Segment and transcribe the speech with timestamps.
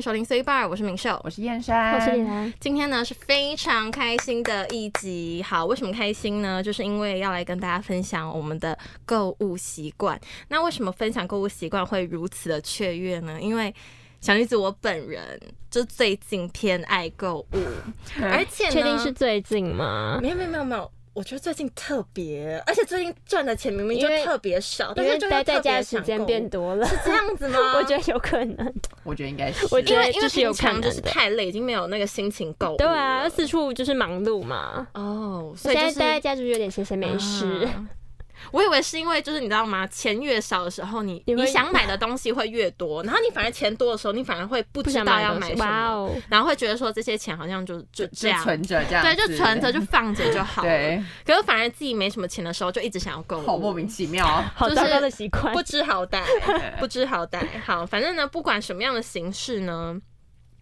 [0.00, 2.52] 守灵随伴，我是明秀，我是燕山，我是李兰。
[2.60, 5.42] 今天呢是非常开心的一集。
[5.42, 6.62] 好，为什么开心呢？
[6.62, 10.20] 就是因为要来跟大家分享我们的购物习惯。
[10.48, 13.40] 那为什么分享购物习惯会如此的雀跃呢？
[13.40, 13.74] 因为
[14.20, 17.58] 小女子我本人就最近偏爱购物，
[18.22, 20.18] 而且确定是最近吗？
[20.22, 20.90] 没有没有没有没有。
[21.14, 27.58] 我觉得最近特别，而且最近赚的钱明明就特别少，但是待在家的时间变多了，是这样子吗？
[27.76, 32.76] 我觉得有可能，我觉得应该是，我觉得因为平常就是太累，已经没有那个心情购物。
[32.76, 34.86] 对啊，四处就是忙碌嘛。
[34.94, 37.68] 哦，所以现在待在家就是有点闲闲没事。
[38.48, 39.86] 啊我以为是因为就是你知道吗？
[39.88, 50.68] 钱越少的时候你，你你想买的东西会越多，然后你反而钱多的时候，你反而会不知道要买什么，然后会觉得说这些钱好像就就这样存着，这样对，就存着就放着就好了。
[50.68, 56.22] 对，可是反而自己没什么钱的时候，就一直想要购物，好莫名其妙，好糟糕的习惯，不知好 歹，
[56.78, 57.40] 不知好歹。
[57.64, 60.00] 好，反正呢，不管什么样的形式呢。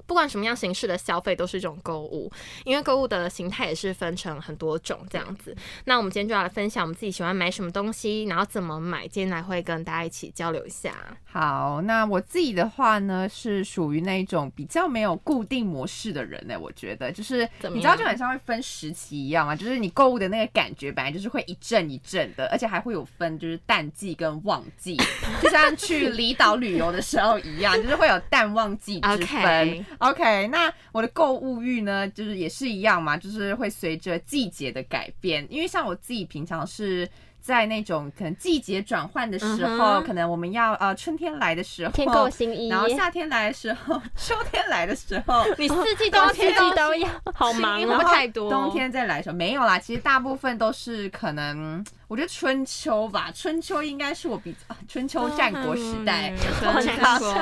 [0.06, 2.30] 不管什么样形式的消费都是一种购物，
[2.64, 5.54] 因为购物的形态也是分成很多种这样子。
[5.84, 9.06] 那我们今天就要来分享我们自己喜欢买什么东西，然后怎么买。
[9.08, 10.94] 今天来会跟大家一起交流一下。
[11.24, 16.58] 好，那我自己的话呢，是属于那种比较没有固定模式的人呢、欸。
[16.58, 24.96] 我觉得就是你知道，就很像会分时期一样嘛，就是你购物的那个感觉本来就是会一阵一阵的，而且还会有分就是淡季跟旺季，
[25.42, 29.26] 就像去离岛旅游的时候一样，就是会有淡旺季之分。
[29.26, 29.84] Okay.
[29.98, 35.46] OK，那我的购物欲呢，就是也是一样嘛，就是会随着季节的改变。
[35.50, 37.08] 因为像我自己平常是
[37.46, 48.50] 在那种可能季节转换的时候，可能我们要呃春天来的时候天购新衣，然后夏天来的时候， 秋天来的时候， 你四季都四季都要，好忙啊，太多。
[48.50, 51.84] 冬天再来的时候没有啦，其实大部分都是可能。
[52.08, 54.54] 我觉得春秋吧，春秋应该是我比
[54.88, 56.32] 春秋战国时代，
[56.62, 57.34] 好难说，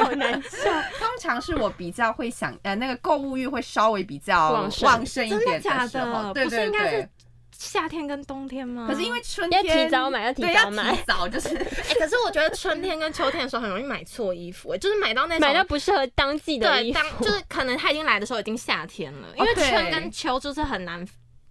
[0.00, 0.70] 好难受。
[0.98, 6.32] 通常是我比较会想，呃，那个购物欲会稍微比较旺盛一点的时候。
[6.32, 7.08] 对对对。
[7.64, 8.86] 夏天跟冬天吗？
[8.88, 11.48] 可是因为春天要提早买，要提早买，要提早就是。
[11.56, 17.00] 哎、欸，可是我觉得春天跟秋天的时候很容易买错衣服，哎，就是买到那种买到不适合当季的衣服。
[17.00, 21.06] 对，当就是可能它已经来的时候已经夏天了，因为春跟秋就是很难。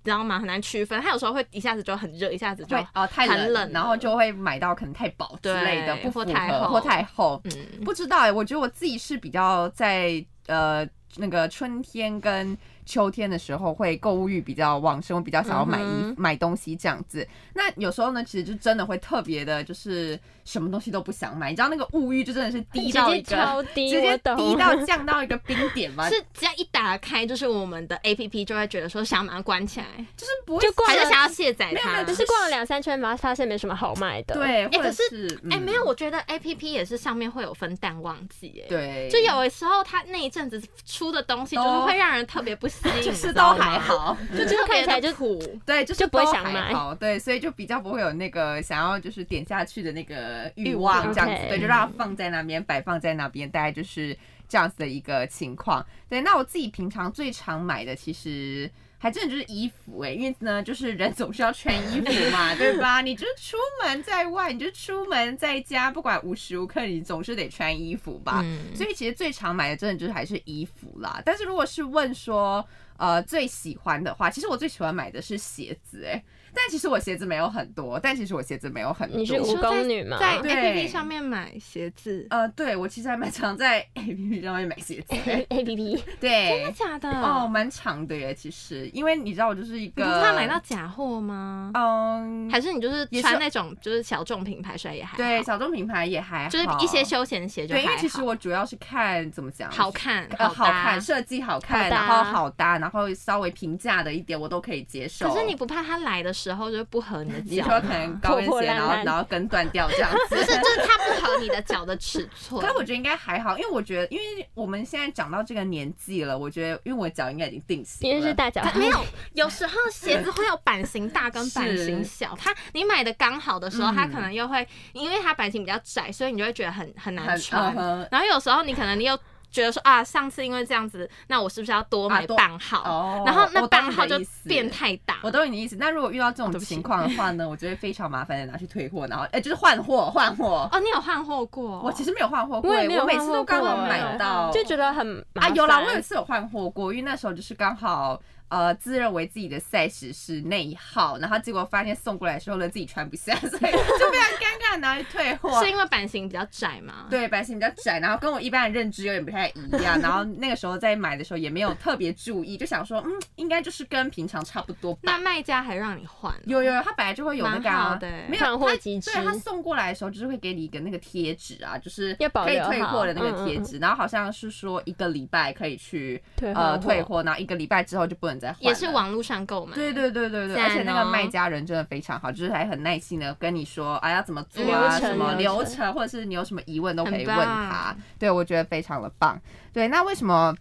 [0.05, 0.37] 知道吗？
[0.37, 6.67] 很难区分，它有时候会一下子就很热，一下子就哦太冷，然后就会买到可能太薄之类的，不符合或太厚。
[6.67, 7.41] 或太厚。
[7.45, 7.51] 嗯，
[7.85, 10.85] 不知道哎，我觉得我自己是比较在呃
[11.15, 17.27] 那个春天跟秋天的时候会购物欲比较旺盛，我比较想要买衣、嗯、买东西这样子。
[17.53, 20.19] 那有时候呢，其实就真的会特别的，就是。
[20.45, 26.09] 什么东西都不想买，你知道那个物欲就真的是低到一个超低， 直接低到降到一个冰点吗？
[26.09, 29.85] 是只要一打开，就是我们的 A P P 就会觉得说想把它关起来，
[30.17, 34.35] 就是不会就逛还是想要卸载它，只是逛了两三圈，然后发现没什么好买的。
[34.35, 35.01] 对，哎、欸，可是
[35.35, 35.51] 哎、嗯。
[35.51, 51.13] 欸，没有，我觉得 A P P 也是上面会有分淡旺季，哎，对，就有的时候它那一阵子出的东西就是会让人特别不吸引， 就是都还好，就就看起来就苦，对，就是就不会想买，对，所以就比较不会有那个想要就是点下去的那个欲望。
[51.13, 54.17] 这样子对，就让它放在那边，摆放在那边，大概就是
[54.47, 55.85] 这样子的一个情况。
[56.09, 63.01] 对，那我自己平常最常买的，其实还真的就是衣服哎、欸，因为呢，就是人总是要穿衣服嘛，对吧？
[63.01, 68.43] 你就是出门在外，你就出门在家，不管无时无刻，你总是得穿衣服吧。
[68.73, 71.21] 所以其实最常买的，真的就是还是衣服啦。
[71.25, 72.65] 但是如果是问说，
[72.97, 76.23] 呃，最喜欢的话，其实我最喜欢买的是鞋子哎、欸。
[76.55, 79.17] 但其实我鞋子没有很多，但其实我鞋子没有很多。
[79.17, 80.17] 你是蜈蚣女吗？
[80.19, 82.25] 在 APP 上面买鞋子？
[82.29, 85.15] 呃，对，我其实还蛮常在 APP 上面买鞋子。
[85.15, 87.09] APP 对，真的假的？
[87.09, 90.03] 哦，蛮长的耶，其实，因为你知道我就是一个。
[90.03, 91.71] 你不怕买到假货吗？
[91.73, 97.73] 嗯，还是你就是穿那种就是小众品牌，所以也还对，小众品牌也还好，就是一些休闲鞋就。
[97.73, 105.27] 对，因为其实我主要是看怎么讲，好看，呃，好看，设计好看，然后好搭，然后稍微平价的一点我都可以接受。
[105.27, 107.23] 可是你不怕它来的时候就不合？
[107.23, 112.59] 你说可能高跟鞋，然后然后跟断掉这样子，不是，就是它不合你的脚的尺寸。
[112.59, 118.13] 可是我觉得应该还好，因为我觉得，因为我们现在长到这个年纪了，我觉得，因为我脚应该已经定型了。
[118.15, 127.75] 因为是大脚，没有，有时候鞋子会有版型大跟版型小，它你买的刚好的时候，它可能又会，因为它版型比较窄，所以你就会觉得很很难穿。
[128.11, 129.17] 然后有时候你可能你又。
[129.53, 132.79] 觉得说啊，上次因为这样子，那我是不是要多买半号？
[132.79, 135.19] 啊哦、然后那半号就变太大。
[135.21, 135.77] 我懂你的意思。
[135.79, 140.67] 那如果遇到这种情况的话呢，我觉得非常麻烦的拿去退货，然后哎、欸，就是换货换货。
[140.71, 141.79] 哦，你有换货过？
[141.81, 145.45] 我其实没有换货过，我每次都刚好买到，就觉得很麻。
[145.45, 148.19] 啊，有啦，我有一次有换货过，因为那时候就是刚好。
[148.53, 155.59] 呃，自认为自己的 size 是那一号，然后结果发现送过来的时候呢，自己穿不下，所以就非常尴尬，拿去退货。
[155.63, 157.07] 是因为版型比较窄吗？
[157.09, 159.99] 对，版型比较窄，然后跟我一般的认知有点不太一样。
[159.99, 164.99] 然后那个时候在买的时候也没有特别注意，就想说，嗯，应该就是跟平常差不多吧。
[165.01, 166.31] 那卖家还让你换？
[166.45, 169.11] 有有有，他本来就会有那个、啊，的没有换货机制。
[169.11, 173.79] 对，他送过来的时候就是会给你一个那个贴纸啊，就是可以退货的那个贴纸。
[173.79, 176.21] 然后好像是说一个礼拜可以去
[176.53, 178.61] 呃退货，然后一个礼拜之后就不能再换。
[178.61, 179.23] 也是网络。
[179.23, 187.95] 上购买，对对对对对，而且那个卖家人真的非常好，就是还很耐心的跟你说，哎，要怎么做啊，什么流程，或者是你有什么疑问都可以问他。
[188.19, 189.39] 对，我觉得非常的棒。
[189.71, 190.53] 对，那为什么？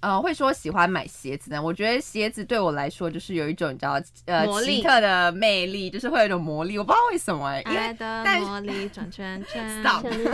[0.00, 1.62] 呃，会说喜欢买鞋子呢？
[1.62, 7.76] 我觉得鞋子对我来说就是有一种你知道呃奇特的魅力，就是会有一种魔力，我不知道为什么哎、欸。
[7.76, 9.82] 爱的魔力转圈 圈。
[9.82, 10.04] Stop。
[10.10, 10.24] 你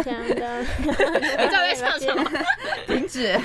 [1.51, 2.31] 在唱什么？
[2.87, 3.39] 停止。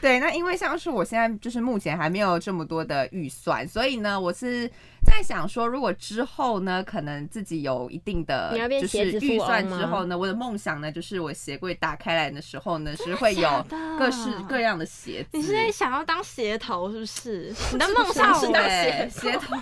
[0.00, 4.70] 对，那因为像是我现在就是目前还没有这么多的预算，所以呢，我是。
[5.04, 13.66] 在想说，如果之后呢，可能自己有一定的就是预算之后呢，我的梦想呢，就是我鞋柜打开来的时候呢，是会有
[13.98, 15.28] 各式各样的鞋子。
[15.32, 17.54] 你是在想要当鞋头是不是？
[17.72, 19.56] 你的梦想是当鞋鞋头？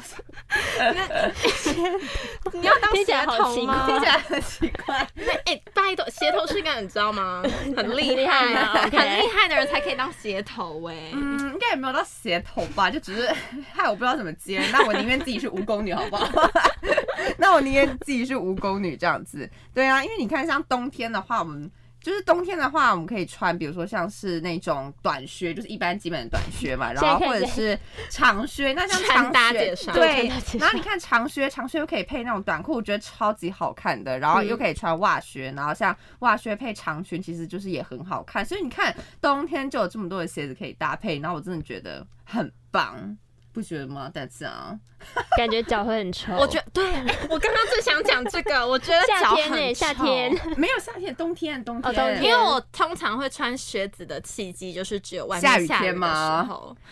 [2.52, 3.86] 你要当鞋头吗？
[3.86, 5.06] 听起来很奇怪。
[5.14, 7.42] 那 哎，拜托，鞋头是一个你知道吗？
[7.76, 11.10] 很厉害啊，很厉害的人才可以当鞋头哎。
[11.12, 13.28] 嗯，应该也没有到鞋头吧，就只是
[13.72, 14.62] 害我不知道怎么接。
[14.70, 15.31] 那我宁愿自己。
[15.32, 16.50] 自己是蜈蚣女，好不好？
[17.38, 19.48] 那我宁愿自己是蜈蚣女这样子。
[19.72, 21.70] 对啊，因为你看，像冬天的话，我们
[22.02, 27.78] 就是冬天的话，我们可以穿，比如说像是那种短靴，就是一般基本的短靴嘛， 然后或者是
[28.10, 28.74] 长靴。
[28.74, 30.28] 那像长靴，对。
[30.58, 34.18] 然后你看长靴，长靴又可以配那种短裤，我觉得超级好看的。
[34.18, 38.44] 然后又可以穿袜靴，然后像袜靴配长裙，其实就是也很好看。
[38.44, 43.16] 所以你看，冬天就有这么多的鞋子可以搭配，然后我真的觉得很棒。
[43.54, 44.10] 不觉得吗？
[44.10, 44.74] 但是啊，
[45.36, 46.32] 感觉脚会很臭。
[46.36, 46.84] 我觉得对，
[47.28, 48.66] 我刚刚最想讲这个。
[48.66, 52.22] 我觉得夏天呢，夏天 没有夏天，冬天，冬天。
[52.22, 56.46] 因为我通常会穿靴子的契机就是只有外面下雨天吗？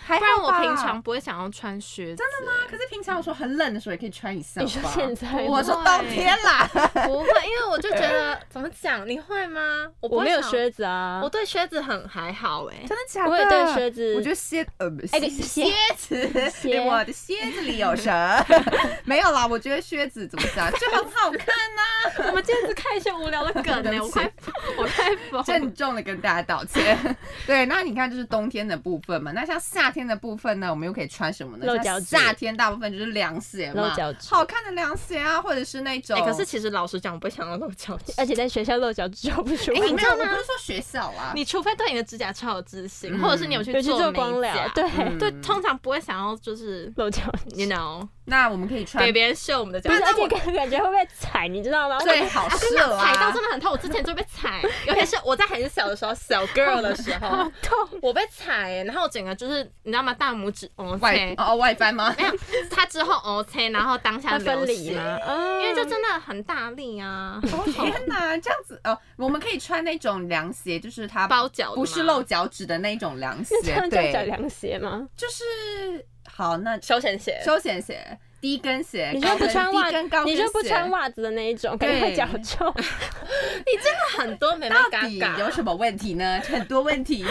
[0.06, 2.16] 不然我平常不会想要穿靴子。
[2.16, 2.66] 真的吗？
[2.70, 4.60] 可是平常我说很冷的时候也可以穿一下。
[4.60, 5.28] 你说现在？
[5.46, 6.68] 我说冬天啦，
[7.06, 9.08] 不会， 因为我就觉得怎么讲？
[9.08, 9.86] 你会吗？
[10.00, 13.30] 我没有靴子啊，我对靴子很还好哎，真的假的？
[13.30, 16.30] 我也对靴子，我觉得靴呃不是鞋子。
[16.86, 18.10] 我的靴子里有蛇？
[19.04, 22.26] 没有啦，我觉得靴子怎么讲就很好看呐。
[22.28, 24.32] 我们今天是看一些无聊的梗呢，我快，
[24.78, 25.44] 我快疯。
[25.44, 27.16] 郑重的跟大家道歉。
[27.46, 29.32] 对，那你看，就是冬天的部分嘛。
[29.32, 31.66] 那像夏天的部分呢，我们又可以穿什么呢？
[31.66, 32.06] 露脚趾。
[32.06, 33.94] 夏天大部分就是凉鞋嘛，
[34.28, 36.16] 好看的凉鞋啊，或者是那种。
[36.16, 39.84] 哎可是其实老实讲，我不想要露脚趾，而且在学校露脚趾就不舒服。
[39.84, 40.22] 你知道吗？
[40.22, 46.92] 我不是说学校啊，你除非对你的指甲超有自信，或者是你有去做光疗，对对，通常不会想要就是。
[46.96, 47.22] 露脚
[47.54, 47.89] ，you know？
[48.26, 51.98] 那我们可以穿给别人秀我们的脚，而且感感觉会被踩，你知道吗？
[51.98, 60.14] 最好 是踩到真的很痛，我之前就被踩，尤其是我在很小的时候，小 girl 的时候，痛， 我被踩，然后整个就是你知道吗？
[60.14, 62.14] 大拇指哦外哦外翻吗？
[62.16, 62.32] 没有，
[62.70, 65.18] 他之后哦切，然后当下分离吗，
[65.60, 67.40] 因为就真的很大力啊！
[67.72, 73.56] 天哪，这样子哦，我们可以穿那种凉鞋，就是它包脚，不是露脚趾的那种凉鞋，
[73.90, 75.08] 对，叫凉鞋吗？
[75.16, 76.06] 就是。
[76.40, 79.90] 好，那休闲鞋，休闲鞋，低跟鞋，你就不穿袜，
[80.24, 82.72] 你就不穿袜子的那一种，感觉脚臭。
[82.76, 86.40] 你真的很多没到底有什么问题呢？
[86.48, 87.26] 很多问题。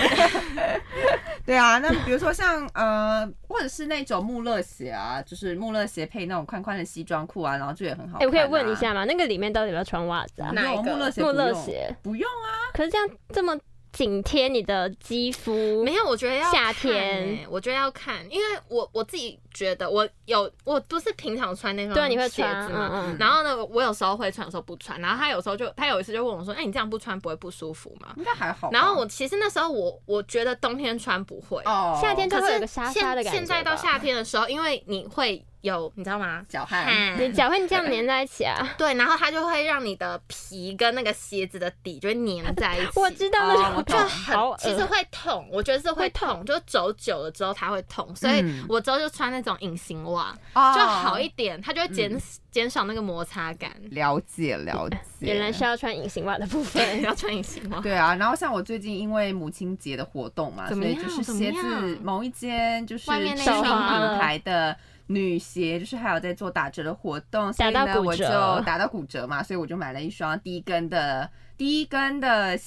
[1.43, 8.19] 对啊，那比如说像呃，或者是那种穆勒鞋啊，就是穆勒鞋配那种宽宽的西装裤啊，然后就也很好。
[8.19, 9.05] 哎，我可以问一下吗？
[9.05, 10.51] 那个里面到底要不要穿袜子啊？
[10.53, 11.23] 哪个穆勒鞋？
[11.23, 12.69] 穆勒鞋不用啊。
[12.73, 13.57] 可是这样这么。
[13.91, 21.95] 紧贴你的肌肤，没有，我觉得要夏天，我觉得要看，因为我我自己觉得我有，我不是平常穿那种
[22.29, 28.13] 鞋子嘛，嗯嗯，然后呢，我有时候会穿，有时候不穿，然后他有时候就他有一次就问我说，哎，你这样不穿不会不舒服吗？
[28.17, 28.69] 应该还好。
[28.71, 33.31] 然后我其实那时候我我觉得冬天穿不会，哦，夏天就会有个沙沙的感觉。
[33.31, 35.45] 现在到夏天的时候，因为你会。
[35.61, 36.41] 有，你知道吗？
[36.47, 38.65] 脚汗，你脚会这样粘在一起啊？
[38.79, 42.91] 对，然后它就会让你的皮跟那个鞋子的底就会粘在一起。
[42.95, 50.73] 我知道那种，就很其实会痛，我觉得是会痛，就走久了之后它会痛，所以我之后就穿那种隐形袜，哦。
[50.75, 52.11] 就好一点，它就会减
[52.51, 53.71] 减少那个摩擦感。
[53.91, 57.79] 了解了解，原来是要穿隐形袜的部分，要穿隐形袜。
[57.81, 64.75] 对啊，然后像我最近因为母亲节的活动嘛，所以就是鞋子某一间就是外面那知名品牌的
[65.07, 68.25] 女鞋，就是还有在做打折的活动，所以呢我就
[68.61, 72.57] 打到骨折嘛，所以我就买了一双低跟的低跟的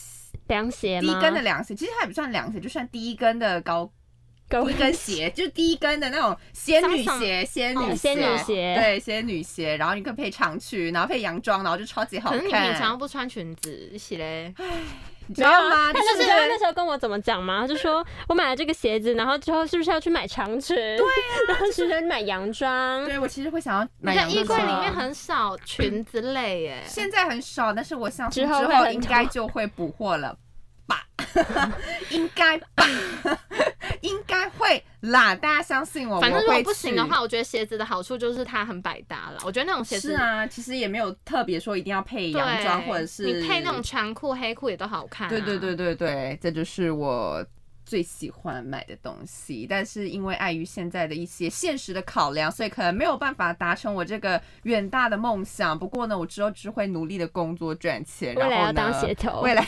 [0.48, 3.90] 凉鞋，低跟的凉鞋，其实它也不算凉鞋，就算低跟的高。
[4.52, 9.76] 低跟鞋就是低跟的那种仙女鞋， 仙女仙女鞋，对，仙女鞋。
[9.76, 12.38] 然后你可以配长裙，然后配洋装，然后就超级好看。
[12.38, 14.52] 可是你平常不穿裙子，是嘞？
[14.58, 14.64] 唉，
[15.26, 15.92] 你知道吗？
[15.92, 17.66] 他就是那时候跟我怎么讲吗？
[17.66, 20.76] 就说 我买了这个鞋子，然后之后是不是要去买长裙？
[20.76, 23.04] 对啊， 然后是不是买洋装？
[23.04, 24.42] 对，我其实会想要买洋装。
[24.42, 30.36] 衣柜里面很少裙子类耶，现在很少，但是我想之后应该就会补货了。
[31.54, 31.72] 吧，
[32.10, 32.66] 应该吧，
[34.00, 36.20] 应该会啦，大家相信我。
[36.20, 39.40] 反正如果不行的话，我觉得鞋子的好处就是它很百搭了。
[39.44, 45.28] 我觉得那种鞋子是啊，其实也没有特别说一定要配洋装或者是你配那种长裤、黑裤也都好看。
[45.28, 47.44] 对对对对对，这就是我
[47.84, 55.78] 最喜欢买的东西，但是因为碍于现在的一些现实的考量，所以可能没有办法达成我这个远大的梦想。
[55.78, 59.66] 不过呢，我之后只会努力的工作赚钱，然后呢，未来要当鞋头，未来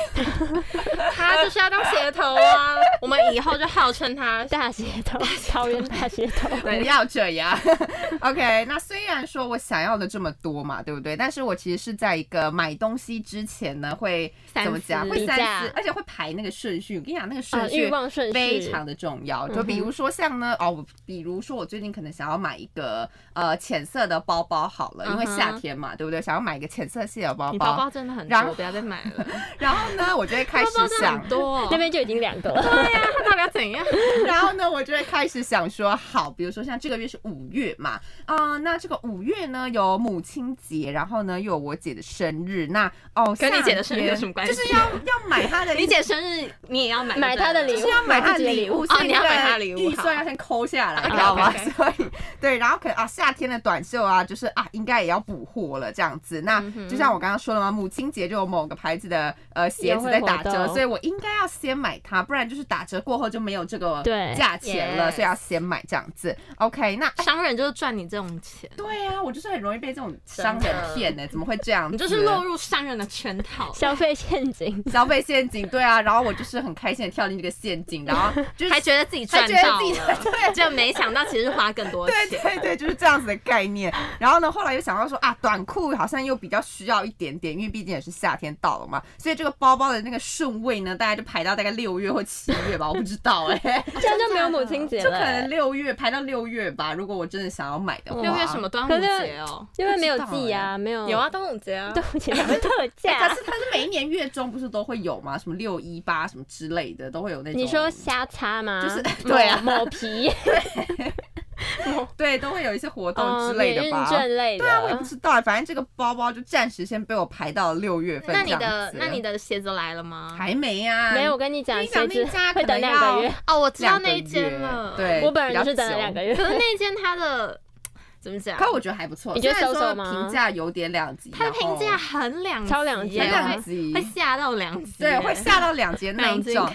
[1.14, 2.76] 他就是要当鞋头啊！
[3.02, 5.18] 我们以后就号称他 大鞋头，
[5.49, 6.49] 桃园大鞋头。
[6.59, 7.59] 不要这样。
[8.21, 11.16] OK，那虽然说我想要的这么多嘛，对不对？
[11.16, 15.09] 但是我其实是在一个买东西之前呢，会怎么讲？
[15.09, 16.99] 会三思，而且会排那个顺序。
[16.99, 17.90] 我跟你讲，那个顺序。
[18.32, 26.20] 非常的重要，就比如说像呢，哦，比如说我最近可能想要买一个呃浅色的包包好了，因为夏天嘛，对不对？
[26.23, 29.26] 想要买一个浅色系的包包，包包真的很多，不要再买了。
[29.58, 30.70] 然后呢，我就会 开始
[31.00, 33.84] 想，多那边就已经两个了， 对呀，他到底要怎样？
[34.26, 44.54] 然后呢，我就会开始想说，好，比如说像这个月是五月嘛，啊，那这个五月呢有母亲节，然后呢又有我姐的生日，那哦，跟你姐的生日有什么关系？
[44.54, 47.87] 就是要要买她的，你姐生日你也要买买她的礼物。
[47.94, 51.52] 要买他的礼物，所以你要买他的礼物，预算要先抠下来，知道吗？
[51.76, 52.04] 所以
[52.40, 56.40] 对，然后可能啊，夏天的短袖啊，就是啊，应该也要补货了这样子。
[56.42, 64.02] 那就像我刚刚说的嘛，母亲节就有某个牌子的呃鞋子在打折，所以我应该要先买它，不然就是打折过后就没有这个
[64.36, 66.36] 价钱了，所以要先买这样子。
[66.56, 68.70] OK，那商人就是赚你这种钱。
[68.76, 71.92] 对啊，我就是很容易被这种商人骗呢，怎么会这样？
[71.92, 75.66] 你就是落入商人的圈套，消费陷阱，消费陷阱。
[75.68, 78.32] 对啊，然后我就是很开心的跳进这个陷阱，然后。
[78.56, 79.78] 就还觉得自己赚到了，
[80.22, 82.28] 对，就没想到其实是花更多钱。
[82.30, 83.92] 对对对，就是这样子的概念。
[84.18, 89.02] 然后呢，后来又想到说啊，短裤好像又比较需要一点点，因为毕竟也是夏天到了嘛。
[89.18, 93.84] 所以这个包包的那个顺位呢，大概就排到大概六月或七月吧，我不知道哎、欸。
[94.00, 96.92] 这样就没有母亲节了，就可能六月排到六月吧。
[96.94, 99.66] 如果我真的想要买的话，六月什么端午节哦？
[99.76, 103.18] 因为没有季啊，没有有啊，端午节啊，端午节有特价。
[103.28, 105.38] 可是它是每一年月中不是都会有吗？
[105.38, 107.60] 什么六一八什么之类的都会有那种。
[107.74, 108.80] 你说瞎擦吗？
[108.82, 110.30] 就是 对啊，某皮，
[112.16, 118.34] 对，都会有一些活动之类的吧，对啊，我也不知道，反正这个包包就暂时先被我排到六月份。
[118.34, 120.34] 那你的那你的鞋子来了吗？
[120.38, 121.32] 还没呀，没有。
[121.32, 124.94] 我跟你讲，鞋子家会等两个月 哦，我知道那一间了。
[124.96, 126.34] 对，我本人就是等了两个月。
[126.34, 127.60] 可是那间它的
[128.20, 128.56] 怎么讲？
[128.56, 129.34] 可我觉得还不错。
[129.34, 130.10] 你觉得收手吗？
[130.12, 136.68] 评价有点两极，它的评价很两超两极，两极会吓到两极，对，会吓到两极那一种。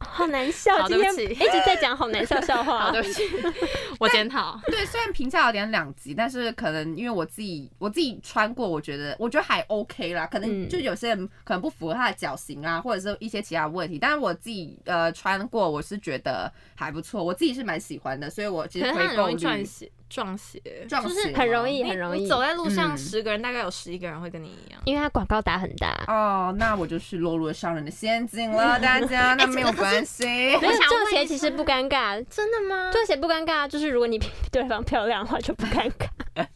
[0.00, 2.90] 好难笑，今天一直在讲好难笑笑话。
[2.92, 3.22] 对不起，
[3.98, 4.58] 我检讨。
[4.66, 10.26] 对，虽然评价有点两极，但是可能因为我自己我自己穿过，我觉得我觉得还 OK 啦。
[10.26, 13.98] 可能就有些人可能不符合他的脚型啊，或者是一些其他问题。
[13.98, 19.34] 但是我自己呃穿过，我是觉得还不错，我自己是蛮喜欢的，所以我其实可以购买。
[20.08, 22.26] 撞鞋，撞鞋就是很容易，很容易。
[22.26, 26.02] 走在路上，十个人大概有十一个人会跟你一样，因为它广告打很大。
[26.06, 29.34] 哦，那我就是落入了商人的陷阱了，大家。
[29.34, 32.90] 那没有关系，没有撞鞋其实不尴尬，真的吗？
[32.92, 36.06] 撞鞋不尴尬，就是如果你比 对方漂亮的话就不尴尬。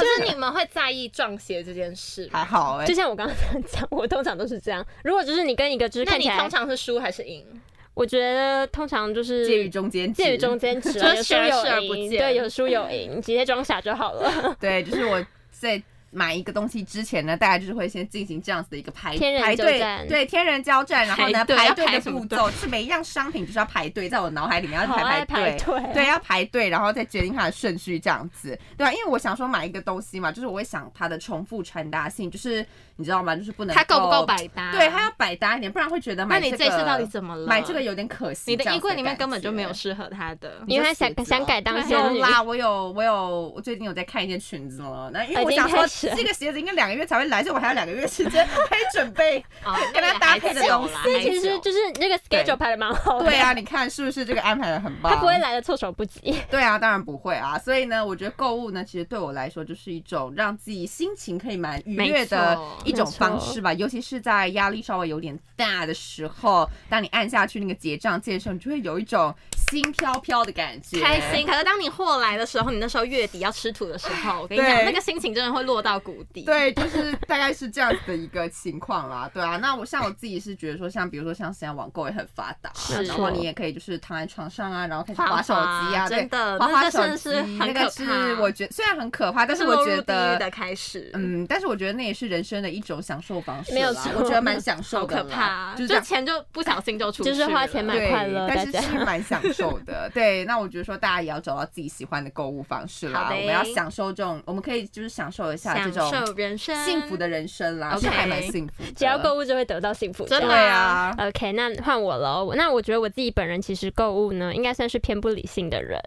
[0.00, 2.28] 就是你们会在意撞鞋这件事？
[2.32, 4.84] 还好哎，就像我刚刚这样讲，我通常都是这样。
[5.04, 7.46] 如果就是你跟一个就是看起来，那你通常是输还是赢？
[7.94, 14.56] 我觉得通常就是介于中间，介于中间值，有输有赢，对，有输有赢，直接装傻就好了。
[14.58, 15.80] 对，就是我在
[16.14, 28.92] 买一个东西之前呢，大家就是会先进行这样子的一个排排队，对，天人交战，然后呢排队的步骤，是每一样商品就是要排队，在我脑海里面要排排队，对，要排队，然后再决定它的顺序这样子，对吧？
[28.92, 32.64] 因为我想说买一个东西嘛，就是我会想它的重复穿搭性，就是
[32.96, 33.34] 你知道吗？
[33.34, 34.70] 就是不能它够不够百搭？
[34.70, 36.56] 对，它要百搭一点，不然会觉得买这个。
[36.56, 37.46] 那你这次到底怎么了？
[37.46, 38.52] 买这个有点可惜。
[38.52, 42.18] 你的衣柜里面根本就没有适合它的，因为他想想改当仙女。
[42.18, 45.10] 有啦，我有，我有，我最近有在看一件裙子了。
[45.12, 45.84] 那因为我想说，
[46.16, 49.44] 这个鞋子应该两个月才会来，所以我还有两个月时间可以准备
[49.92, 50.94] 跟它搭配的东西。
[51.22, 53.26] 其实就是那个 schedule 排的蛮好的。
[53.26, 55.12] 对啊，你看是不是这个安排的很棒？
[55.12, 56.34] 他不会来的措手不及。
[56.50, 57.58] 对啊，当然不会啊。
[57.58, 63.72] 所以呢，我觉得购物呢，其实对我来说就是一种让自己心情可以蛮愉悦的一种方式吧。
[63.72, 69.34] 尤其是在压力稍微有点大的时候，当你按下去那个结账键的时候，你就会有一种
[69.68, 71.46] 心飘飘的感觉，开心。
[71.46, 76.42] 可是当你货来的时候，你那时候月底要吃土的时候，我跟你讲，那个心情真的会落到谷底。
[76.42, 79.30] 对，就是大概是这样子的一个情况啦。
[79.32, 82.70] 对啊，那我像我自己是觉得说，像比如说像现在网购也很发达，
[83.06, 95.14] 然后你也可以就是躺在床上啊，然后开始划手机啊，真的，滑滑手机，那个是我觉得虽然很可怕，但是我觉得的开始，嗯，但是我觉得那也是人生的一种享受方式，没有，我觉得蛮享受的。
[95.14, 100.10] 可怕，就钱就不小心就出去，就是花钱买快乐，但是是蛮享受的。
[100.12, 108.84] 对，那我觉得说大家也要找到自己喜欢的购物方式啦，我们要享受这种，我们可以就是享受一下这种幸福的人生啦，是还蛮幸福。
[108.96, 111.14] 只要购物就会得到幸福，真的啊。
[111.18, 112.52] OK，那换我喽。
[112.54, 116.00] 那我觉得我自己本人其实购物呢，应该算是偏不理性的人，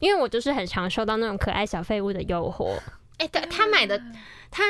[0.00, 2.78] 因为我就是很常受到那种可爱小废物的诱惑。
[3.18, 4.00] 哎，对，他买的
[4.50, 4.62] 他。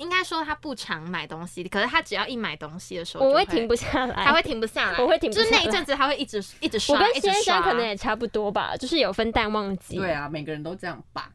[0.00, 9.98] 应该说他不常买东西，可是他只要一买东西的时候，我会停不下来，他会停不下来，我会停不下来，就是那一阵子他会一直一直刷，我跟先生可能也差不多吧，就是有分淡旺季。
[9.98, 11.28] 对啊，每个人都这样吧。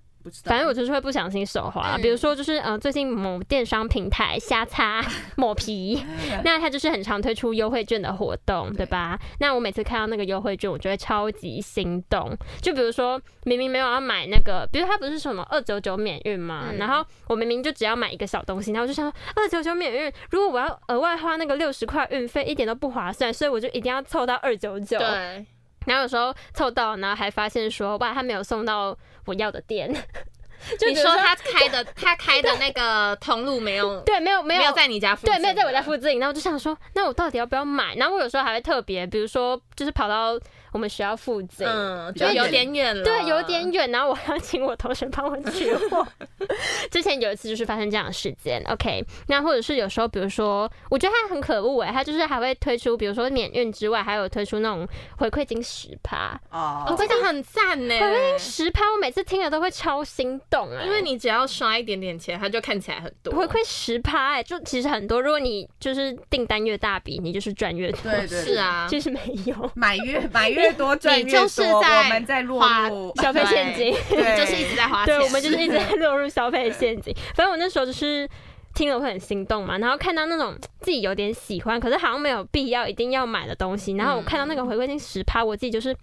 [0.44, 5.04] 反正我就是会不小心手滑，比如说就是呃最近某电商平台瞎擦
[5.38, 6.04] 抹皮，
[6.44, 9.20] 那它就是很常推出优惠券的活动，对吧？
[9.40, 12.36] 那我每次看到那个优惠券，我就会超级心动。
[12.62, 24.98] 就比如说明明没有要买那个，比如它不是什么二九九免运嘛，然后我明明就只要买一个小东西，然后我就想说二九九免运，如果我要额外花那个六十块运费，一点都不划算，所以我就一定要凑到二九九。
[24.98, 25.46] 对。
[25.86, 29.94] 然后有时候凑到，然后还发现说，哇，他没有送到我要的店。
[30.80, 36.18] 就你说他开的，他开的那个通路没有， 对，没有没有在你家附近，对，没有在我家附近。
[36.20, 37.94] 然后我就想说，那我到底要不要买？
[37.96, 40.40] 然后我有时候还会特别，比如说，就是跑到。
[40.76, 43.90] 我们学校附近，嗯，就有点远了，对，有点远。
[43.92, 46.06] 然后我要请我同学帮我取货。
[46.92, 49.02] 之前有一次就是发生这样的事件，OK。
[49.28, 54.86] 那或者是有时候，比如说，我觉得他很可恶哎，他就是还会推出，比如说免运之外，还有推出那种
[55.18, 57.98] 回馈金十趴哦，我觉得很赞呢。
[57.98, 63.34] 回馈金十趴，我每次听了都会超心动啊，因为你只要刷一点点钱，它就看起来很多。
[63.34, 65.22] 回馈十趴哎，就其实很多。
[65.22, 68.12] 如果你就是订单越大笔，你就是赚越多。
[68.12, 70.65] 对对，是啊，其实没有买越买越。
[70.66, 77.16] 越多赚越多，我们在落入消费陷阱，对，就是一直在花钱，对，我们就是一直在落入消费陷阱。
[77.36, 78.28] 反正我那时候就是
[78.74, 85.96] 听了会很心动嘛，然后看到那种自己有点喜欢，可是好像没有必要一定要买的东西，然后我看到那个回馈金十趴，我自己就是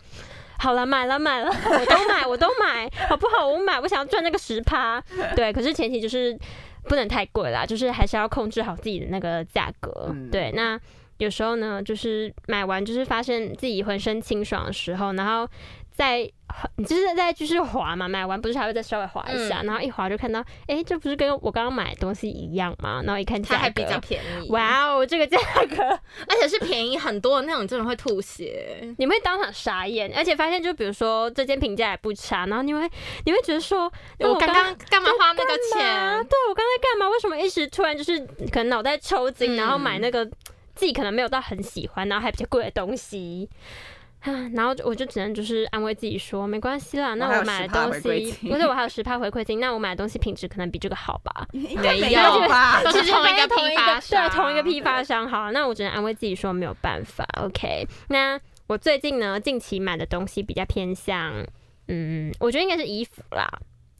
[0.59, 3.47] 好了，买了买了，我都买，我都买，好不好？
[3.47, 5.03] 我买，我想要赚那个十趴，
[5.35, 6.39] 对，可是前提就是
[6.85, 10.79] 不能太贵啦，就是还是要控制好自己的那个价格，对，那。
[11.23, 15.49] 有时候呢，就是买完就是发现自己浑身清爽的时候，然后
[15.93, 16.29] 再
[16.77, 23.03] 你就是在继续滑嘛，买完不是还会再稍微滑一下，嗯、然后一滑就看到，哎、欸，这不是跟我刚刚买的东西一样吗？
[23.05, 24.51] 然后一看价格，它还比较便宜。
[24.51, 25.39] 哇哦，这个价
[25.71, 25.85] 格，
[26.27, 32.81] 而且是便宜很多的那种，真的会吐血，你会当场傻眼，而且发现就比如说这间评价也不差，然后你会
[33.25, 33.85] 你会觉得说，
[34.19, 36.25] 我刚刚干嘛花那个钱？
[36.25, 37.09] 对，我刚才干嘛？
[37.09, 38.19] 为什么一时突然就是
[38.51, 40.29] 可能脑袋抽筋，然后买那个？
[40.75, 43.49] 自己可能没有到很喜欢，然后还比较贵的东西，
[44.55, 47.15] 然后我就只能就是安慰自己说没关系啦。
[47.15, 51.47] 那我买的东西不是我还有十趴回馈金，那我买的东西品质可能比这个好吧？
[51.53, 52.81] 没有吧？
[52.85, 55.29] 都是同一个批发商，对，同一个批发商。
[55.29, 57.27] 好，那我只能安慰自己说没有办法。
[57.43, 61.45] OK，那我最近呢，近期买的东西比较偏向，
[61.89, 63.47] 嗯，我觉得应该是衣服啦，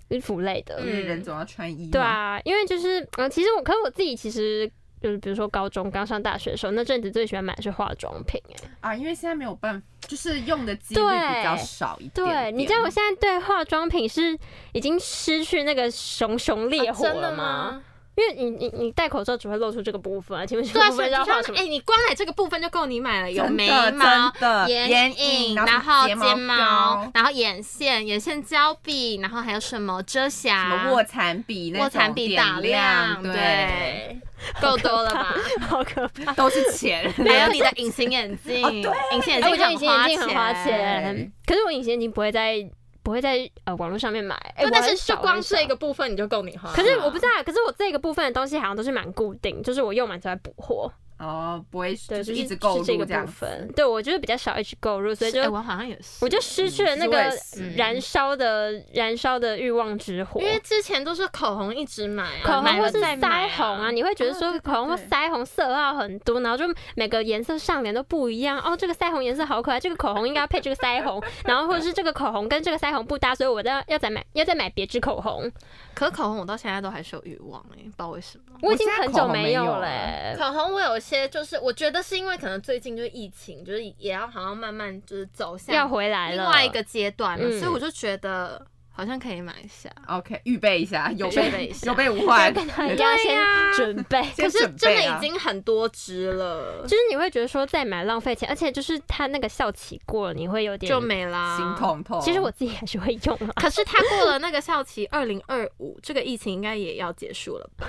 [0.09, 0.81] 衣服类的。
[0.81, 1.91] 因为人总要穿衣。
[1.91, 4.71] 对啊，因为就是嗯，其实我，可是我自己其实。
[5.03, 8.41] 就是比如说高中刚上大学的时候，那阵子最喜欢买的是化妆品
[8.81, 12.45] 哎啊，因为现在没有办法，就是用的机会比较少一点，点。
[12.45, 14.39] 对，你知道我现在对化妆品是
[14.73, 17.83] 已经失去那个熊熊烈火了吗？
[18.15, 21.59] 因为你你你戴口罩只会露出这个部分啊，请问这对啊，个部分要画什么？
[21.59, 24.31] 哎、欸，你光来这个部分就够你买了，有眉毛、
[24.67, 34.21] 眼眼影，然后睫睫毛，然后眼线、眼线胶笔，然后还有什么遮瑕、什么卧蚕笔、卧蚕笔打亮，对，
[34.61, 35.35] 够多了吧？
[35.67, 37.11] 好可怕，都是钱。
[37.17, 42.59] 还有你的隐形眼镜，隐、 哦、形眼镜，很花钱，钱可是我隐形眼镜不会在。
[43.03, 46.73] 不会在呃网络上面买，哎、欸，但是就光这个部分你就够你花。
[46.73, 50.93] 可是我不知道，可是我这个部分的东西好像都是蛮固定，就是我用完才会补货。
[51.23, 53.71] 哦，不会，对，就是一直购入这个部分。
[53.77, 57.33] 对，我就是比较少一直购入，所以就、欸、我好像也是，我就失去了那个
[57.77, 60.41] 燃烧的、嗯、燃烧的欲望之火。
[60.41, 66.65] 因为之前都是口红一直买、啊，口红或是腮红啊，你会觉得说口红或腮红色号很多，然后就
[66.97, 68.59] 每个颜色上脸都不一样。
[68.59, 75.49] 哦，这个腮红颜色好可爱，这个口红应该要配这个腮红， 然后或者是这个口红跟这个腮红不搭，所以我要要再买要再买别支口红。
[75.95, 78.45] 可口红我到现在都还是有欲望哎、欸，不知道为什么。
[78.61, 80.37] 我已经很久没有嘞、欸。
[80.37, 82.03] 口红我有些就是我觉得。
[82.03, 88.61] 是因为可能最近就是疫情，就是也要好像慢慢就是走向要回来了另外一个阶段了，嗯，所以我就觉得。
[88.95, 93.43] 好像可以买一下，OK，预备一下，有备一下，有备无患，跟他一样先
[93.75, 94.23] 准备。
[94.37, 102.21] 可是真的已经很多支了，就是你会觉得说再买浪费钱，而且就是它那个效期过了，你会有点就没啦，心痛痛。
[102.21, 107.87] 其实我自己还是会用啊，可是它过了那个效期，二零二五这个疫情应该也要结束了吧？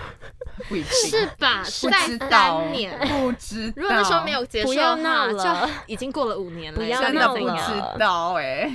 [0.69, 1.63] 不是吧？
[1.63, 3.73] 不知道，三年不知道。
[3.75, 8.71] 如果那时候没有结束，不要闹了，就已经过了五年了，不要闹了，不知道哎、欸。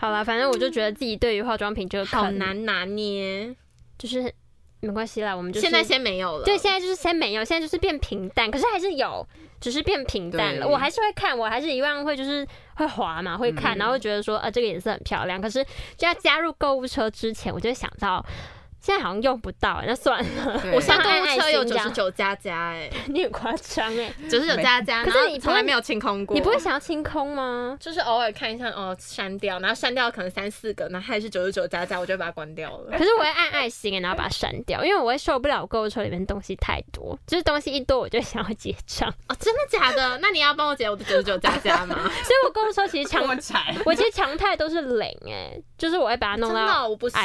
[0.00, 3.54] 好了，反正我就觉得自己对于化妆品这个好难拿捏，
[3.98, 4.32] 就是
[4.80, 6.44] 没关系啦，我们就现在先没有了。
[6.44, 9.28] 对，现在就是先没有，现在就是变平淡，可是还是有，
[9.60, 10.66] 只是变平淡了。
[10.66, 15.38] 我还是会看，我还是一样会就是会滑嘛，会看，然后会觉得说啊这个颜色很漂亮。
[15.38, 15.62] 可是
[15.98, 18.24] 就要加入购物车之前，我就想到。
[18.80, 20.60] 现在好像用不到，那算了。
[20.74, 25.04] 我现在购物车有九十 九加加，哎，你很夸张哎，九十九加加。
[25.04, 27.76] 可是你从来没有清空过，你不会想要清空吗？
[27.78, 32.96] 就是偶尔看一下，哦，删掉，然后删掉可能三四个，然后还是九十九加加，我就把它关掉了。
[32.96, 39.08] 可是我会按爱心，然后把它删掉，因为我会受不了购物车里面东西太多，就是东西一多我就想要结账。
[39.28, 40.18] 哦，真的假的？
[40.22, 41.96] 那你要帮我结我的九十九加加吗？
[42.24, 43.22] 所以我购物车其实常，
[43.84, 47.16] 我其实常态都是零哎，就是我会把它弄到我不是，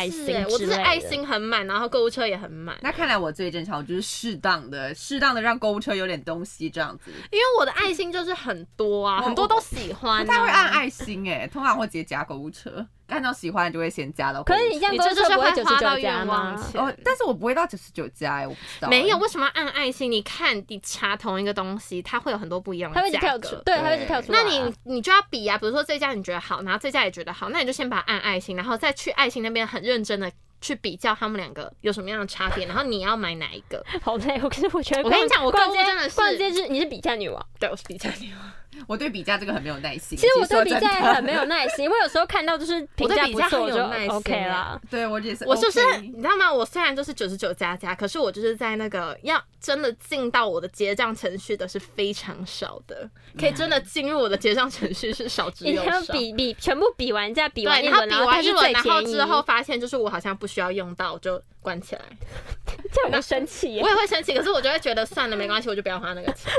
[0.50, 7.12] 我只是爱心很满，然后购物车也很满，那看来我最正常，我就是适当的、适当的让购物车有点东西这样子。
[7.31, 10.23] 因为我的爱心就是很多啊，很多都喜欢、啊。
[10.23, 12.86] 不太会按爱心哎、欸，通常会直接加购物车。
[13.08, 14.41] 看到喜欢的就会先加到。
[14.41, 18.89] 可是你这样购物车不会花到冤枉钱哦，但是我不会到九十九加哎，我不知道、欸。
[18.89, 20.12] 没有，为什么要按爱心？
[20.12, 23.17] 你看你查同一个东西，它会有很多不一样的价格。
[23.19, 24.39] 它会一直跳，对，它会一直跳出来。
[24.41, 30.31] 那你你就要比啊，比如说这家你觉得好，然后这家也觉得好，那你就先把它按爱心，然后再去爱心那边很认真的。
[30.65, 33.86] 去比较他们两个有什么样的差别，然后你要买哪一个？
[34.01, 38.51] 好累，我可是我觉得，我跟你讲，我购物真的是，逛街是你是比价女王，对，我是比价女王。
[38.88, 40.18] 我对比价这个很没有耐心。
[40.18, 43.84] 其实我对比价很没有耐心， 因为有时候看到就是评价不错，我就
[44.16, 44.80] OK 了。
[44.90, 46.52] 对我也是，我就是你知道吗？
[46.52, 53.10] 我虽然就是九十九加加，可是我就是在那个要真的进到我的结账程序的是非常少的，
[53.40, 55.82] 可以真的进入我的结账程序是少之又少。
[55.84, 62.01] 你要比比全部比完价，比完一轮，然后比完一轮，然后之后发现就是我好像不需要用到，就关起来。
[62.93, 66.51] 这样我生气，我也会生气，可是我就会觉得算了，没关系，我就不要花那个钱。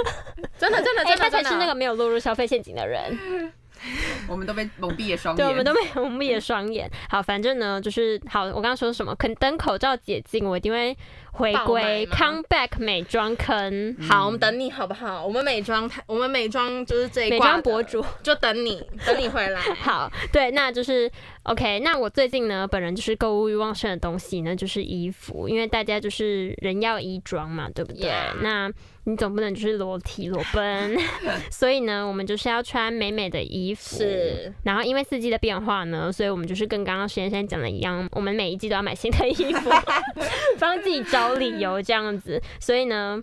[0.58, 3.52] 真的，真的，真的，他才是那个没有落入消费陷阱的人。
[4.28, 6.90] 我们都被蒙蔽了双眼，对，我们都被 蒙蔽了双眼。
[7.08, 8.44] 好，反正呢，就是好。
[8.46, 9.14] 我刚刚说什么？
[9.16, 10.96] 肯等口罩解禁，我一定会
[11.32, 13.96] 回归 come back 美妆坑。
[14.08, 15.24] 好，我们等你好不好？
[15.24, 19.60] 我们美妆，我们美妆就是这一美妆博主，就等你，等你回来。
[19.82, 21.10] 好，对，那就是
[21.44, 21.80] OK。
[21.80, 28.10] 那我最近呢，本人就是购物欲旺盛的东西呢，就是衣服，因为大家就是人要衣装嘛，对不对.
[28.40, 28.70] 那
[29.08, 30.96] 你总不能就是裸体裸奔，
[31.48, 33.96] 所以呢，我们就是要穿美美的衣服。
[33.98, 39.70] 是，然后因为四季的变化呢，所以我们就是跟刚刚实验生讲的一样，我们每一季都要买新的衣服，
[40.58, 42.42] 帮自己找理由这样子。
[42.60, 43.22] 所以呢。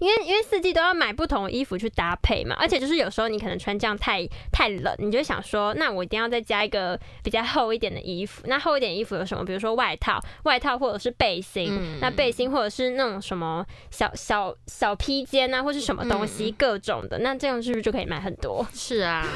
[0.00, 8.42] 因为因为四季都要买不同的衣服去搭配嘛，而且就是有时候你可能穿这样太太冷，你就想说，那我一定要再加一个比较厚一点的衣服。
[8.46, 9.44] 那厚一点衣服有什么？
[9.44, 11.68] 比如说外套，外套或者是背心。
[11.70, 17.18] 嗯、那背心或者是那种什么小小小披肩啊，或是什么东西，各种的。
[17.18, 18.66] 那这样是不是就可以买很多？
[18.72, 19.26] 是啊，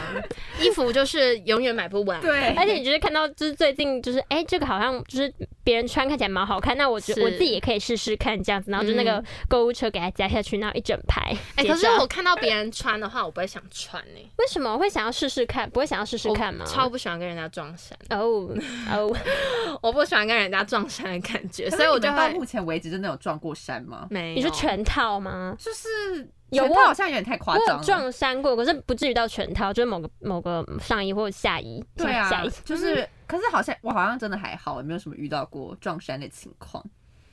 [0.61, 2.21] 衣服就是永远买不完。
[2.23, 10.50] 对，而且你就是看到就是最近就是哎、欸，这个好像就是别人穿看起来蛮好看，那我觉得我自己也可以试试看这样子，然后就那个购物车给它加下去。
[10.51, 11.21] 去，然后一整排。
[11.57, 14.31] 哎、欸，可是我看到别人穿的话，我不会想穿呢、欸。
[14.39, 15.69] 为什么我会想要试试看？
[15.71, 16.65] 不会想要试试看吗？
[16.67, 17.97] 超不喜欢跟人家撞衫。
[18.11, 18.49] 哦
[18.91, 19.17] 哦，
[19.83, 24.07] 我不喜欢跟人家撞衫的感觉，所以我就到目前为止真的有撞过衫吗？
[24.11, 24.35] 没有。
[24.37, 25.55] 你说全套吗？
[25.59, 27.79] 就是有，全套好像有点太夸张。
[27.79, 31.85] 我撞衫过，可是不至于到全套，就是某个某个上衣或者下衣。
[31.97, 36.85] 对啊，下衣就是，可是好像我好像真的还好，也没有什么遇到过撞衫的情况。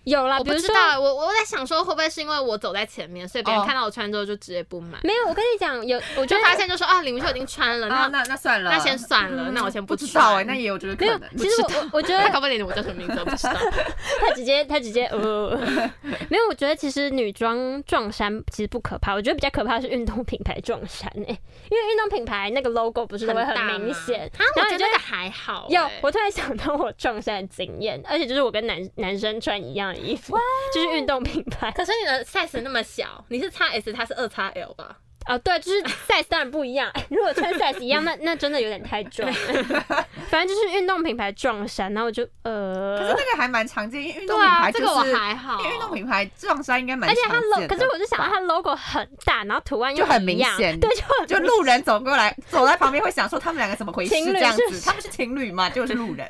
[0.08, 4.98] 有啦，我不知道，我我在想说会不会是因为我走在前面，所以别人看到我穿之后就直接不买。
[5.04, 11.20] 没有，我跟你讲，有我就发现就说啊，李明秀已经穿了，那那那算了，那先算了，那我先不知道哎，那也有觉得没有。
[11.38, 13.54] 其实我我觉得 他搞不定我叫什么名字我不知道，
[14.22, 15.50] 他直接他直接呃，
[16.30, 21.38] 没有，我觉得其实女装撞衫其实不可怕，我觉得比较可怕的是运动品牌撞衫哎，
[21.70, 25.68] 因为运动品牌那个 logo 不是都会很明显，然后我觉得还好。
[25.70, 30.38] 有，我突然想到我撞衫的经验，而且就是我跟男男生穿一样的衣服。
[30.74, 34.98] 就是运动品牌，可是你的 size 那么小，你是 XS，它是二 XL 吧？
[35.28, 36.92] 哦，对，就是 size 当然不一样。
[37.10, 39.32] 如果穿 size 一样，那那真的有点太壮。
[40.30, 47.10] 反正就是运动品牌撞衫，然后我就呃，可是那个还蛮常见，因为运动品牌、就是、这个我还好，因为运动品牌撞衫应该蛮。
[47.10, 50.90] 而且它 logo，可是我就想到它 logo 很大，然后图案又很明显， 对，
[51.26, 54.82] 就就路人走过来，走在旁边会想说他们两个怎么回事这样子？
[54.86, 55.70] 他们是情侣嘛？
[55.72, 56.28] 就是路人。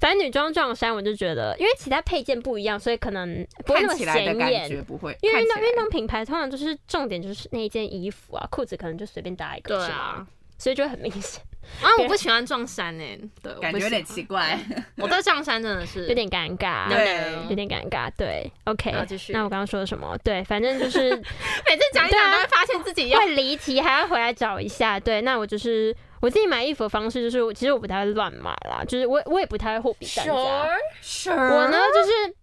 [0.00, 4.06] 反正女装撞衫，我就觉得，因为其他配件不一样，所以可能不会那么显
[4.38, 5.16] 眼，不会。
[5.22, 10.26] 因为运动运动品牌通常就是重点就是那一件衣服啊，裤子可能就随便搭一个，对啊，
[10.58, 11.42] 所以就很明显。
[11.82, 13.04] 啊，我不喜欢撞衫呢，
[13.42, 14.56] 对，感觉有点奇怪。
[14.98, 18.08] 我对撞衫真的是有点尴尬，对，有点尴尬。
[18.16, 19.32] 对，OK，继续。
[19.32, 20.16] 那我刚刚说了什么？
[20.22, 25.00] 对，反正就是 每次讲一讲都会发现自己会离题，还要回来找一下。
[25.00, 30.32] 对，那我就是我自己买衣服的方式，就是其实我不太会乱买啦，就是我我也不太会货比三家。
[30.32, 32.36] 我呢就是。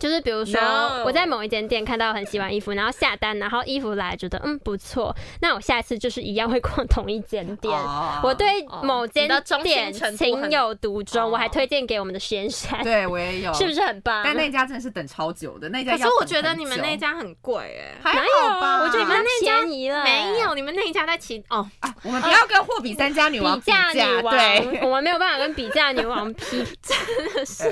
[0.00, 0.58] 就是比如说，
[1.04, 7.78] 我在某一间店看到很喜欢衣服，然后下单，然后衣服来觉得嗯不错，那我下一次就是一样会逛同一间店。
[8.22, 9.28] 我对某间
[9.62, 12.66] 店情有独钟，我还推荐给我们的实验室。
[12.82, 14.22] 对我也有，是不是很棒？
[14.24, 15.92] 但那家真的是等超久的，那家。
[15.92, 18.80] 可是我觉得你们那家很贵哎，还好吧？
[18.82, 27.70] 我觉得你们那家便宜了，没有，你们那一家在其哦啊，我们不要跟货比三家女王 比价女王，对，我们没有办法跟比价女王比， 真的是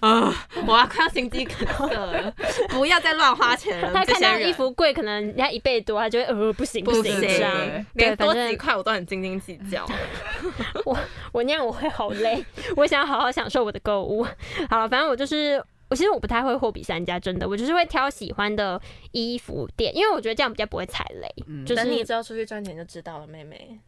[0.00, 0.34] 啊，
[0.66, 1.59] 我要快要心肌梗塞了。
[2.70, 3.92] 不要再乱花钱了。
[3.92, 7.86] 他看到衣服贵，可能人家一倍多，他就会呃不行不行这样。
[7.94, 9.86] 连多几块我都很斤斤计较。
[10.84, 10.98] 我
[11.32, 12.44] 我那样我会好累，
[12.76, 14.24] 我想要好好享受我的购物。
[14.68, 18.80] 好了，反正我就是我其实我不太会货比三家，真的，我就是会挑喜欢的
[19.12, 21.28] 衣服店，因为我觉得这样比较不会踩雷。
[21.46, 23.78] 嗯，就是等你之后出去赚钱就知道了，妹妹。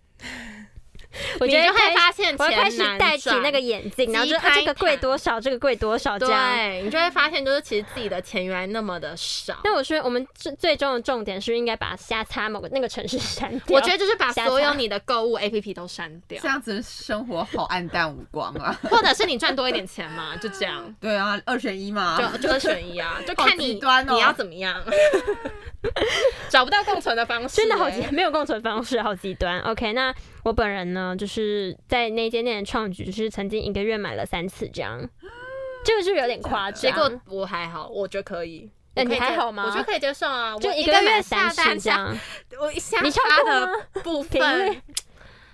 [1.40, 9.58] 我觉得会发现，我开始戴起那个眼镜，然后就啊，这个贵多少，这个贵多少，这样，对，你就会发现，就是其实自己的钱原来那么的少。
[9.64, 13.76] 那我说，我们最最终的重点是应该把瞎擦某个那个城市删掉。
[13.76, 18.78] 我觉得就是把所有你的购物 APP 都删掉，这样子生活好暗淡无光啊。
[18.84, 20.94] 或者是你赚多一点钱嘛，就这样。
[21.00, 24.82] 对啊，二选一嘛，就就二选一啊，就 看你你要怎么样。
[26.48, 29.58] 找不到共存的方式，真的好极没有共存方式，好极端。
[29.62, 35.08] OK，那我本人呢，就是在那间店的创举，就是曾经一个月买了三次这样，
[35.84, 36.80] 这个是有点夸张。
[36.80, 38.70] 结果我还好，我觉得可以。
[38.94, 39.64] 那你还好吗？
[39.66, 42.14] 我觉得可以接受啊，就一个月三次这样。
[42.60, 44.82] 我一下他的部分。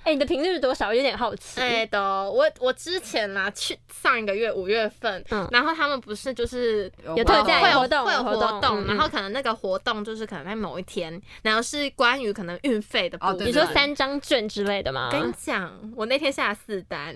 [0.09, 0.95] 哎、欸，你的频率是多少？
[0.95, 1.61] 有点好奇。
[1.61, 13.35] 哎的，我我之前啦，去上一个月五月份，嗯，然后他们不是就是有特价会有活动，会有活动，然后可能那个活动就是可能在某一天，然后是关于可能运费的部分。
[13.37, 15.11] 哦、你说三张券之类的吗？
[15.13, 17.15] 跟你讲，我那天下了四单。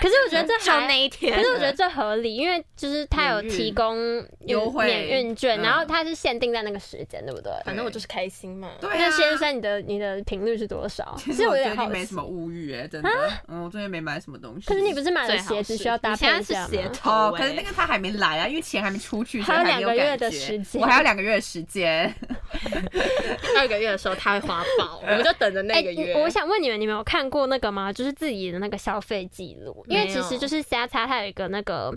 [0.00, 7.52] 可是我觉得这还那一天，可是我觉得这合理，因为就是他有提供优惠免运券，然后他是限定在那个时间，对不对？
[7.64, 8.70] 反正我就是开心嘛。
[8.80, 8.90] 对。
[8.98, 11.16] 那先生，你的你的频率是多少？
[11.18, 13.10] 其实我最近没什么物欲哎，真的。
[13.48, 14.66] 嗯，我最近没买什么东西。
[14.66, 16.74] 可是你不是买了鞋子需要搭配一下吗？
[17.04, 20.80] 哦，可是那个他还没来啊，因为钱还没出去，还有两个月的时 间。
[20.80, 22.14] 我还有两个月的时间。
[22.92, 26.14] 第 二个月的时候他会花爆，我们就等着那个月。
[26.14, 27.92] 我想问你们，你们有看过那个吗？
[27.92, 30.62] 就是自己的那个消费记录，因为其实就是。
[30.62, 31.90] 瞎擦，它有一个那个，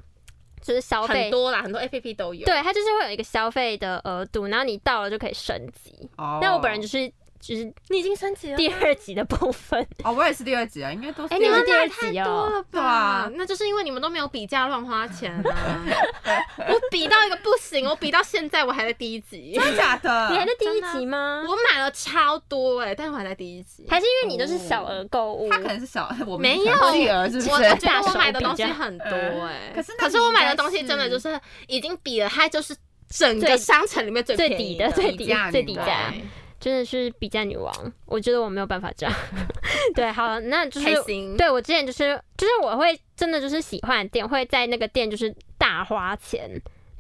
[0.62, 2.46] 就是消费很多啦，很多 A P P 都有。
[2.46, 6.10] 对，它就是会有一个消费的额度，然后你到了就可以升级。
[6.18, 6.40] 哦。
[6.42, 7.12] 那我本人就是。
[7.42, 11.34] 就是你已经升级了第二集的部分哦，我也是第二集啊，应该都是。
[11.34, 15.84] 哎，你们第二集哦，对啊，那就是因为你们都没有比价乱花钱啊。
[16.70, 20.30] 我比到一个不行，我比到现在我还在第一集，真的假的？
[20.30, 21.44] 你还在第一集吗？
[21.48, 25.50] 我买了超多哎，但是我还在第一集，还是因为你都是小额购物？
[25.50, 29.08] 他可能是小， 我没有，我觉得我买的东西很多
[29.48, 32.76] 哎，可是可是我买的东西真的就是已经比了，它就是。
[33.14, 36.14] 整个商城里面最最便宜底的、最底底价最底女王价，
[36.62, 37.74] 真的是比价女王。
[38.06, 39.14] 我觉得我没有办法这样。
[39.94, 40.88] 对，好，那就是。
[41.36, 46.50] 对我之前就是就是我会真的就是喜欢店，会在那个店就是大花钱。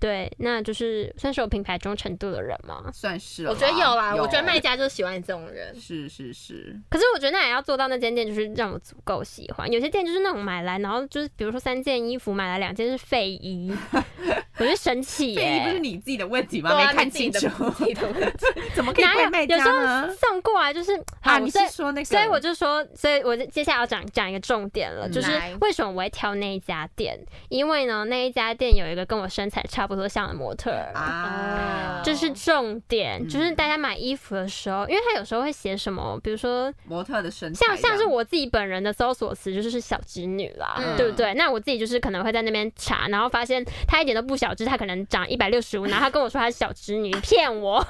[0.01, 2.89] 对，那就是算是有品牌忠诚度的人吗？
[2.91, 5.79] 算是我觉得有啦，有我觉得卖家就是喜欢你这种人。
[5.79, 9.71] 是是是，可是我觉得那也要做到那间店，就是让我足够喜欢。
[9.71, 13.71] 有些店就是那种买来，然后就是比如说三件衣服买来两件是废衣，
[14.57, 16.75] 我就生气废衣不是你自己的问题吗？
[16.75, 20.09] 没看清楚，自己的问题 怎么可以怪卖有时候家？
[20.13, 22.05] 送过来就是啊，好，你是说那个？
[22.05, 27.19] 所以我就说，所以我接下来要讲讲一个重点了，嗯就是为什么我会挑那一家店？
[27.49, 30.91] 因为呢，那一家店有一个跟我身材差不多像的模特儿。
[30.95, 41.33] 啊，这是重点，嗯就是大家买衣服的时候，因为他有时候会写什么，比如说模特的身材，像像是我自己本人的搜索词就是小侄女啦，嗯对不对？
[41.33, 47.85] 那我自己就是可能会在那边查，然后发现她一点都不小只，她可能长一百六十五，然后她跟我说她是小侄女， 骗我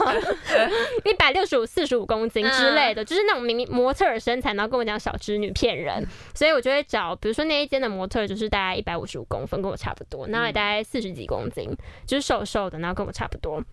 [1.06, 11.70] 一百六十五、四十五公斤之类的，就是那种明明模特儿身材，然后跟我讲小侄女骗人，所以我就会找，比如说那一间的模特就是大概一百五十五公分，跟我差不多，然后也大概四十几公斤，
[12.06, 13.63] 就是瘦瘦的，然后跟我差不多，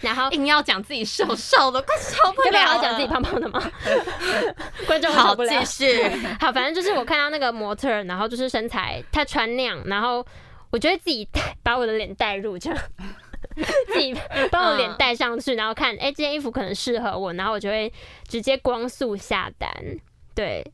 [0.00, 0.30] 然后。
[0.30, 2.82] 硬要讲自己瘦瘦的，快受不了了。
[2.82, 3.62] 讲自己胖胖的吗？
[4.86, 5.86] 观众好，受不了继。
[5.86, 6.02] 续。
[6.40, 10.24] 好，反正就是我看到那个模特，然后就是身材，他穿那样，然后
[10.70, 12.78] 我就会自己带把我的脸带入，这样
[13.88, 14.14] 自己
[14.50, 17.92] 把我脸带上去，然后看，哎、这件衣服可能适合我，然后我就会
[18.28, 19.70] 直接光速下单，
[20.34, 20.64] 对。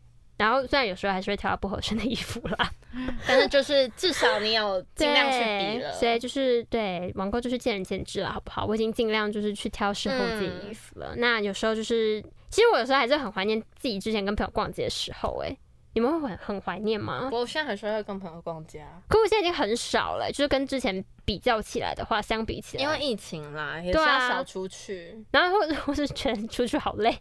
[0.43, 2.69] 然后虽然有时候还是会挑到不合身的衣服啦，
[3.29, 8.67] 但是就是至少你有 尽量去比了，所以就是对网购就是见仁见智了，好不好？
[8.67, 11.15] 我已经尽量就是去挑适合我自己的衣服了。
[11.17, 15.57] 那有时候就是，其实我有时候还是很怀念自己之前跟朋友逛街的时候、欸，哎。
[15.95, 17.29] 你们会很很怀念吗？
[17.33, 25.23] 我现在很说要跟朋友逛街，可我现在已经很少了，就是跟之前比较起来的话，相比起来，因为疫情啦，也是对啊要少出去。
[25.31, 27.17] 然后或者或是觉得出去好累，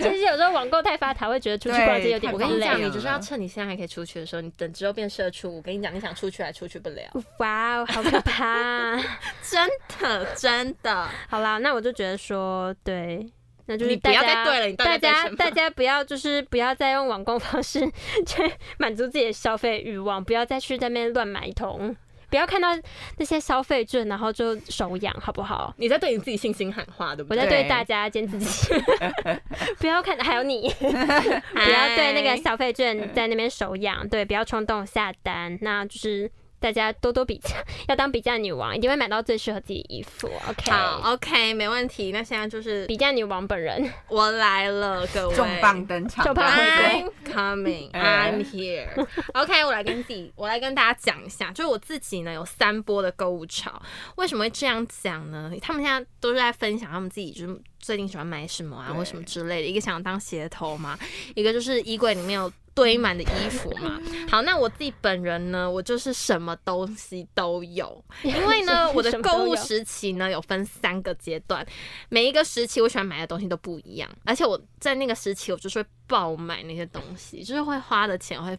[0.00, 5.54] 其 实有时候网购太发达，会觉得出去逛街有点累我跟你讲，累你就是要趁你现在还可以出去的时候，你等之后变社畜。
[5.54, 7.02] 我跟你讲，你想出去还出去不了，
[7.38, 8.96] 哇哦，好可怕！
[9.42, 9.68] 真
[10.00, 11.08] 的真的。
[11.28, 13.30] 好啦，那我就觉得说，对。
[13.70, 14.44] 那就是大家
[14.76, 17.80] 大家大家不要就是不要再用网购方式
[18.26, 18.42] 去
[18.78, 21.94] 满足自己的消费欲望，不要再去在那边乱买一通，
[22.28, 22.68] 不要看到
[23.18, 25.72] 那些消费券然后就手痒，好不好？
[25.76, 27.44] 你在对你自己信心喊话，对不对？
[27.44, 28.74] 我在对大家兼自己，
[29.78, 36.28] 不要看，还有你， 不要对那个消费券在那边手痒，对，不要冲动下单，那就是。
[36.60, 37.56] 大家多多比价，
[37.88, 40.30] 要当比价女王，一定会买到最适合自己的衣服。
[40.48, 42.12] OK，好，OK，没问题。
[42.12, 49.06] 那现在就是比价女王本人，我来了，各位，重磅登场，重磅回归 I'm coming, I'm here.
[49.32, 53.80] OK，我来跟自己， 我来跟大家讲一下，就是我自己呢有三波的购物潮。
[54.16, 55.50] 为什么会这样讲呢？
[55.62, 59.66] 他们现在都是在分享他们自己就是最近喜欢买什么啊，或什么之类的。
[59.66, 60.96] 一个想当鞋头嘛，
[61.34, 62.52] 一个就是衣柜里面有。
[62.72, 71.66] 堆满的衣服嘛，好，那我自己本人呢，我就是什么东西都有，因为呢， 我的购物时期呢有分三个阶段，
[72.08, 78.56] 每一个时期我喜欢买的东西都不一样，而且我在那个时期我就是会爆买那些东西，就是会花的钱会，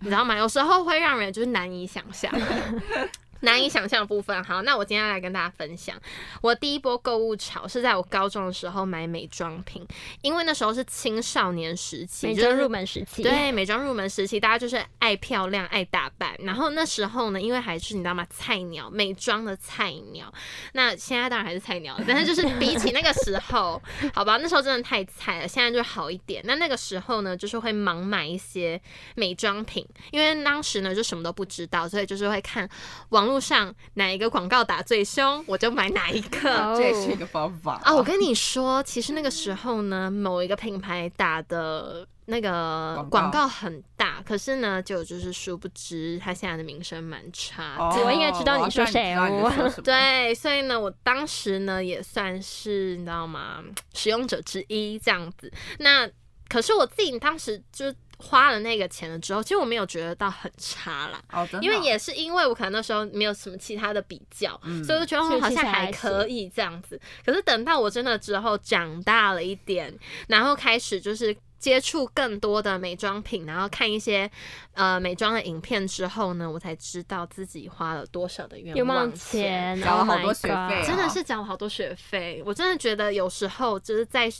[0.00, 0.36] 你知道吗？
[0.36, 2.30] 有时候会让人就是难以想象。
[3.40, 5.96] 难以想象的部分，好，那我今天来跟大家分享，
[6.40, 9.86] 我第一波购物潮是在我高中的时候买美妆品，
[10.22, 16.34] 因为那时候是青少年时期，美妆入门时期，对，美妆入门时期，大家就是爱漂亮、爱打扮。
[16.38, 20.32] 然后那时候呢，因为还是你知道吗，菜鸟，美妆的菜鸟。
[20.72, 23.82] 那现在当然还是菜鸟，但是就是比起那个时候，
[24.14, 26.42] 好吧，那时候真的太菜了，现在就好一点。
[26.46, 28.80] 那那个时候呢，就是会盲买一些
[29.14, 32.66] 美妆品，因为当时呢就什么都不知道，所以就是会看
[33.10, 33.25] 网。
[33.26, 36.38] 网络上哪一个广告打最凶，我就买哪一个。
[36.78, 37.92] 这也是一个方法啊！
[37.92, 47.74] 我跟你说，其实那个时候呢，某一个品牌打的那个广告很大，可是呢，就就是殊不知他现在的名声蛮差。
[47.76, 49.52] 哦，我应该知道你说谁哦。
[49.82, 53.60] 对，所以呢，我当时呢也算是你知道吗，
[53.92, 55.52] 使用者之一这样子。
[55.80, 56.08] 那
[56.48, 57.92] 可是我自己当时就。
[58.18, 66.98] 花了那个钱了之后，其实我没有觉得到很差啦，哦哦、因为也是因为我可能那时候没有什么其他的比较，嗯、所以我就觉得我好像还可以这样子。
[67.24, 69.92] 可是等到我真的之后长大了一点，
[70.28, 74.30] 然后开始就是接触更多的美妆品，然后看一些
[74.72, 82.42] 呃美妆的影片之后呢，我才知道自己花了多少的冤枉钱，交了好多学费，真的是交了好多学费。
[82.46, 84.32] 我真的觉得有时候就是在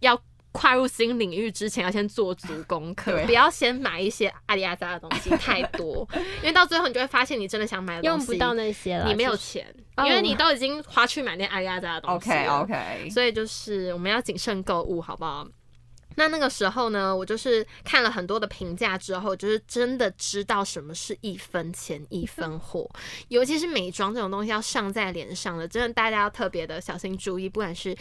[0.00, 0.20] 要。
[0.52, 6.06] 跨入新领域之前，要先做足功课，不要先买一些阿里阿扎的东西太多，
[6.42, 12.30] 因为到最后你就会发现你真的想买的东西用不到那些了，你没有钱，因为你都已经花去买那阿里阿扎的东西。
[12.30, 15.46] OK OK，所以就是我们要谨慎购物，好不好？
[16.16, 22.90] 那那个时候呢，我就是看了很多的评价之后，就是真的知道什么是一分钱一分货，
[23.28, 27.96] 尤其是美妆这种东西要上在脸上的，真的大家要特别的小心注意，不管是。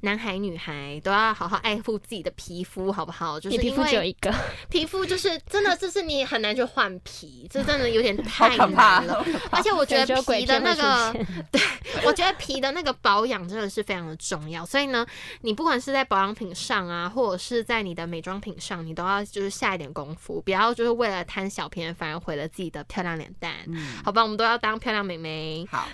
[0.00, 3.40] 男孩女孩都要好好爱护自己的皮肤，好不好？
[3.40, 4.32] 就是因为皮肤只有一个，
[4.68, 9.24] 皮肤就是真的，就是你很难去换皮，这真的有点太难了。
[9.50, 11.12] 而且我觉得皮的那个，
[11.50, 11.60] 对，
[12.04, 14.66] 我觉得皮的那个保养真的是非常的重要。
[14.66, 15.06] 所以呢，
[15.40, 23.52] 你不管是在保养品上啊，或者是在你的美妆品上，你都要就是下一点功夫，不要就是为了贪小便宜，反而毁了自己的漂亮脸蛋。
[23.66, 25.66] 嗯，好吧，我们都要当漂亮美眉。
[25.70, 25.88] 好。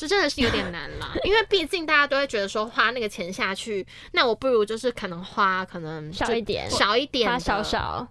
[0.00, 8.08] 这真的是有点难啦，因为毕竟大家都会觉得说花那个钱下去，那我不如就是可能花可能少一点，少一点，花少少。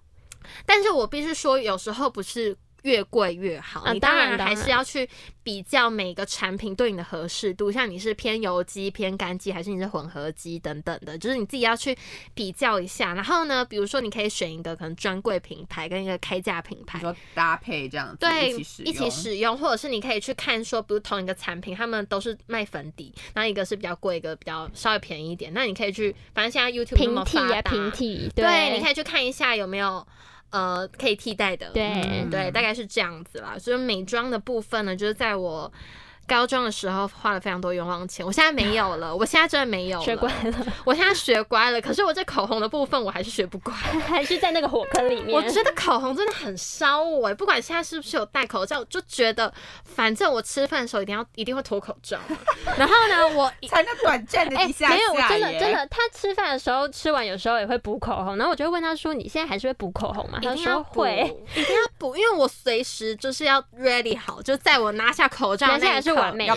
[0.67, 2.55] 但是我必须说，有时候不是。
[2.84, 5.07] 越贵越好，你当然还是要去
[5.43, 11.97] 比较每个产品对你的合适度，像你是偏油肌、偏干肌，还是你是混合肌等等的，就是你自己要去
[12.34, 13.13] 比较一下。
[13.13, 30.05] 然后呢，比如说你可以选一个可能专柜品牌跟一个开价品牌，说搭配这样子，对，一起，一起使用，或者是你可以去看说，比如同一个产品，他们都是卖粉底，然后一个是比较贵，一个比较稍微便宜一点，那你可以去，反正现在 YouTube 那么发达，平替，对，对，你可以去看一下有没有。
[30.50, 33.58] 呃，可以替代的，对、嗯、对，大概是这样子啦。
[33.58, 35.72] 所以美妆的部分呢，就是在我。
[36.30, 40.67] 高中的时候花了非常多冤枉钱，我现在没有了， 我现在真的没有，学乖了。
[40.86, 43.73] 我现在学乖了，可是我这口红的部分我还是学不乖，
[44.07, 45.36] 还是在那个火坑里面。
[45.36, 49.51] 我觉得口红真的很烧我，不管现在是不是有戴口罩，就觉得
[49.84, 52.17] 反正我吃饭的时候一定要一定会脱口罩。
[52.77, 66.55] 然后呢，我才能短暂的一下下、欸、没有，我真的真的，他吃饭的时候吃完有时候也会补口红，然后我就会问他说：“你现在还是会补口红吗？”他说，会，一定要补，因为我随时就是要 ready 好，就在我拿下口罩那一刻，是完美的。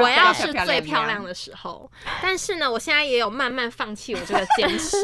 [0.00, 1.90] 我要是最漂亮的时候，
[2.22, 4.96] 但是呢，我现在也有慢慢放弃我这个 坚持，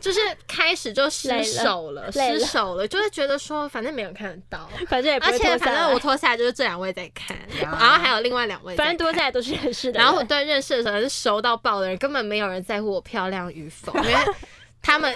[0.00, 9.98] 就是开始就失手了，失手了，就是觉得说反正没有看得到，反正而且反正我脱下来就是这两位在看，然后还有另外两位， 反正脱下来都是认识的。
[9.98, 14.16] 然后我对认识的时候是熟到爆的人，根本没有人在乎我漂亮与否，因为。
[14.82, 15.14] 他们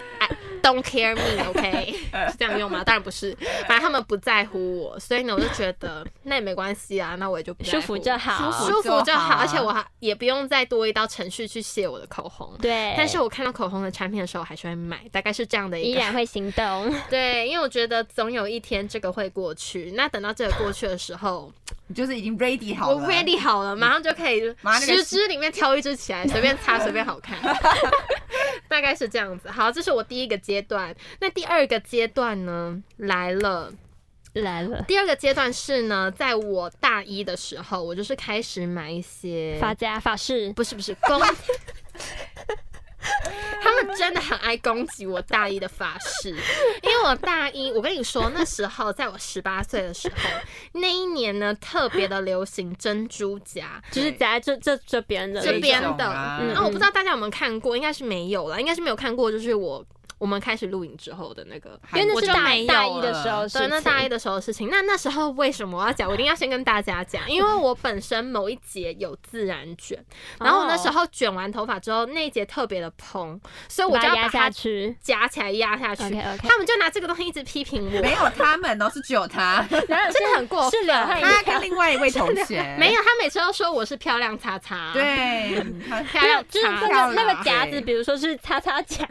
[0.62, 1.60] don't care me，OK，
[2.12, 2.30] okay?
[2.30, 2.82] 是这样用吗？
[2.84, 3.36] 当然不是，
[3.66, 12.56] 反正他们不在乎我，所以呢，我就觉得 那也没关系啊，那我也就不舒服就好，舒服就好，而且我还也不用再多一道程序去卸我的口红。
[12.60, 16.94] 对，但是我看到口红的产品的时候，还是会买，大概是这样的一个，依然会心动。
[17.10, 21.52] 对，因为我觉得总有一天这个会过去，那等到这个过去的时候。
[21.88, 24.40] 你就是已经 ready 好了，我 ready 好了，马上就可以
[24.80, 27.38] 十支里面挑一支起来，随便擦，随便好看，
[28.68, 29.48] 大概是这样子。
[29.56, 30.94] 好，这是我第一个阶段。
[31.18, 32.82] 那第二个阶段呢？
[32.98, 33.72] 来了，
[34.34, 34.82] 来了。
[34.82, 41.18] 第二个阶段是呢，在我大一的时候，我就是开始买一些发夹、发饰，不是不是公。
[43.62, 46.30] 他们真的很爱攻击我大一的发饰，
[46.82, 50.14] 因为我大一，我跟你说，那时候在我十八岁的时候，
[50.72, 56.38] 那一年呢，特别的流行珍珠夹，就是夹在这这这边的这边的。
[56.40, 59.84] 嗯，那我不知道大家有没有看过，应该是没有了，应该是没有看过，就是我。
[60.18, 64.68] 我们开始录影之后的那个，因为那是大一大一的时候，对，那大一的时候的事情。
[64.70, 66.08] 那那时候为什么我要讲？
[66.08, 70.02] 我一定要先跟大家讲，因为 我本身某一节有自然卷，
[70.40, 73.38] 然后我那时候卷完头发之后，那一节特别的蓬，
[73.68, 74.50] 所以我就要把它
[75.02, 76.02] 夹起来压下去。
[76.38, 80.80] 他们就拿这个东西一直批评我，没有他们哦，是只有他， 真的很过分。
[80.80, 82.74] 是的他跟另外一位同学。
[82.78, 85.62] 没有，他每次都说我是漂亮叉叉，对，
[86.10, 89.06] 漂亮就是那个那个夹子，比如说是叉叉夹。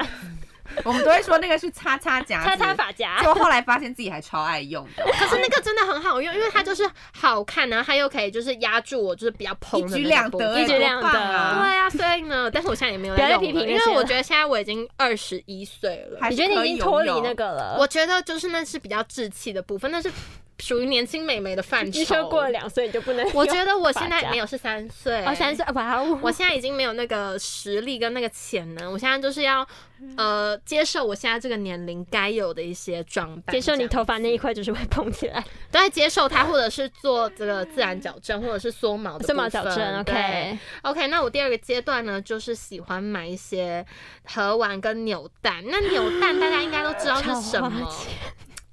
[0.84, 3.18] 我们都会说那个是擦擦夹，擦擦发夹。
[3.20, 10.00] 结果后来发现自己还超爱用的， 可是那个真的很好用，因为它就是好看，然后它又可以就是压住我，就是比较蓬的。
[10.00, 11.10] 一举两得，一举两得。
[11.12, 17.78] 对啊，所以呢，但是我现在也没有用，因为我觉得现在我已经二十一岁了，你觉得你已经脱离那个了？
[17.80, 20.12] 我觉得就是那是比较稚气的部分，那是。
[20.60, 22.00] 属于年轻美眉的范畴。
[22.00, 23.30] 你说过了两岁你就不能？
[23.34, 25.24] 我觉得我现在没有是三岁。
[25.26, 26.20] 哦，三岁，哇哦！
[26.22, 29.68] 我现在已经没有那个实力跟那个潜能，我现在就是要
[30.18, 33.54] 呃接受我现在这个年龄该有的一些装扮。
[33.54, 39.28] 接受你头发那一块就是会蓬起来，对，接受它，或者是做这个自然矫正，或者是缩毛的。
[39.28, 40.58] 缩毛矫正，OK。
[40.84, 43.86] OK，那我第二个阶段呢，就是喜欢买一些
[44.26, 45.64] 盒丸跟扭蛋。
[45.68, 47.92] 那扭蛋大家应该都知道是什么。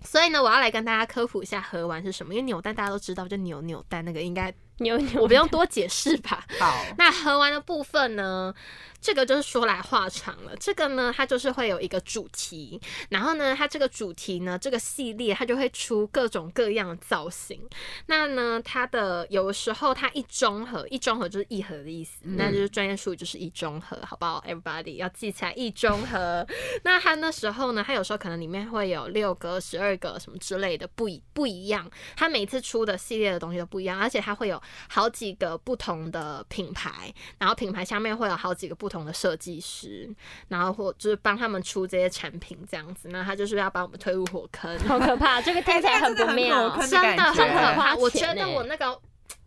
[0.04, 6.44] 所以呢，我要来跟大家科普一下核丸是什么，因为扭蛋大家都知道，就扭扭蛋那个应该牛牛，我不用多解释吧。
[6.58, 8.54] 好，那喝完的部分呢？
[9.00, 10.54] 这个就是说来话长了。
[10.60, 17.68] 这个呢，它就是会有一个主题，然后呢，它这个主题呢，这个系列它就会出各种各样的造型。
[18.06, 26.46] 那呢，它的有的时候它一中盒，一中盒就是一盒的意思，嗯、那就是专业术语就是一中盒，好不好？Everybody 要记起来一中盒。
[26.84, 31.90] 那它那时候呢，它有时候可能里面会有六个、十二个什么之类的，不一不一样。
[32.14, 39.02] 它每次出的系列的东西都不一样，而且它会有好几个不同的品牌，然后品牌下面会有好几个不同。
[39.02, 40.08] 的设计师，
[40.46, 45.42] 然后或就是帮他们出这些产品这样子，那他就是要把我们推入火坑， 好可怕！
[45.42, 47.96] 这个听起来很不妙，真的很可怕。
[47.96, 48.96] 我觉得我那个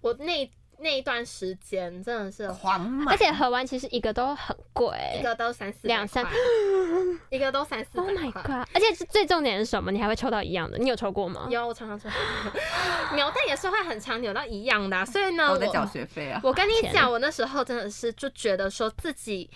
[0.01, 6.25] 我那那一段时间真的是狂买，而且合完其实一个都很贵，一个都三四两三，
[7.29, 7.99] 一个都三四。
[7.99, 8.67] Oh my god！
[8.73, 9.91] 而且最重点是什么？
[9.91, 10.77] 你还会抽到一样的？
[10.77, 11.47] 你有抽过吗？
[11.49, 12.09] 有，我常常抽。
[13.15, 16.39] 扭蛋也是会很常扭到一样的，所以呢，我在缴学费啊。
[16.43, 19.49] 我跟你讲，我那时候真的是就觉得说自己。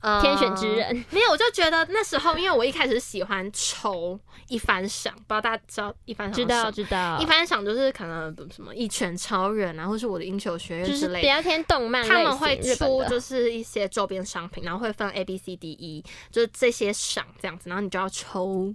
[0.00, 4.18] 呃，天选之人没有，我就觉得那时候，因为我一开始喜欢抽
[4.48, 6.34] 一番赏，不知道大家知道一番赏？
[6.34, 18.74] 知道知道，一番赏就是可能什么一拳超人啊，或是我的英雄学院之类的，比较偏动漫，他们会出就是一些周边商品，然后会分 A B C D E，就是这些赏这样子，然后你就要抽。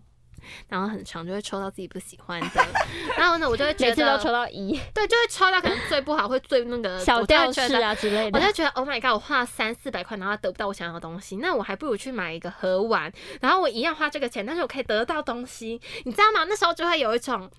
[0.67, 2.65] 然后很长，就会抽到自己不喜欢的，
[3.17, 13.11] 然后呢，我就会觉得每次都抽到一，对，就会抽到可能最不好，会最那个小吊饰啊之类的，我就觉得 Oh my god，我花了三四百块，然后得不到我想要的东西，那我还不如去买一个盒玩，
[13.41, 16.45] 然后我一样花这个钱，但是我可以得到东西，你知道吗？
[16.49, 17.49] 那时候就会有一种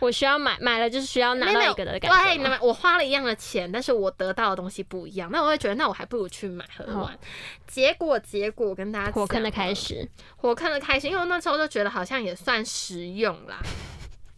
[0.00, 2.34] 我需要买，买了就是需要拿到一个的感觉。
[2.34, 7.18] 对，我花了一样的钱，但是我得到的东西不一样，那我会觉得，那我还不如去买盒玩。
[7.66, 13.60] 结果，结果跟大家火坑的开始，火坑的开始，因为那时候就觉得好像算实用啦。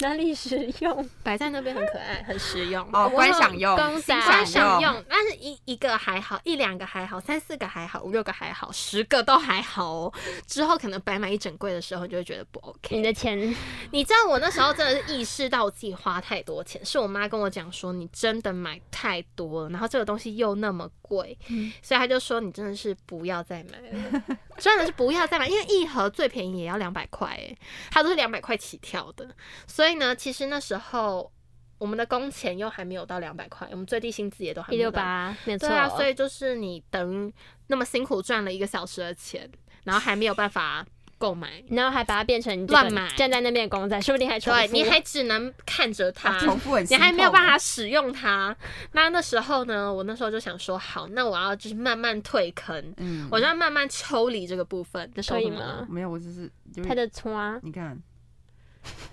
[0.00, 1.08] 哪里实用？
[1.22, 2.84] 摆在那边很可爱，很实用。
[2.92, 4.00] 哦，观赏用，观
[4.44, 5.04] 赏用。
[5.08, 10.12] 但是一一个还好，一两个还好，三四个还好，五六个还好，十个都还好哦。
[10.48, 12.96] 之后可能摆满一整柜的时候，你就会觉得不 OK。
[12.96, 13.38] 你的钱，
[13.92, 24.22] 你知道我那时候真的是意识到我自己花太多钱，是我妈跟我讲说，你真的买太多了，然后这个东西又那么贵，嗯、所以她就说你真的是不要再买了，
[24.58, 27.56] 真的是不要再买，因为一盒最便宜也要两百块，哎，
[27.92, 29.28] 它都是两百块起跳的，
[29.68, 29.83] 所以。
[29.84, 31.30] 所以呢，其实那时候
[31.76, 35.68] 我们的工钱又还没有到两百块，我们最低薪资也都还没有到一六八，没错。
[35.68, 37.30] 对啊，所以就是你等于
[37.66, 39.46] 那么辛苦赚了一个小时的钱，
[39.82, 40.86] 然后还没有办法
[41.18, 48.56] 购买， 然后还把它变成乱买，站在那边的公仔，说不定还对，你还只能看着它，啊、重复你还没有办法使用它。
[48.92, 55.86] 那那时候呢，我那时候就想说，好，那我要就是慢慢退坑，嗯，我就要慢慢抽离这个部分，可以吗？
[55.90, 56.50] 没有，我只是
[56.82, 58.02] 他的窗，你看。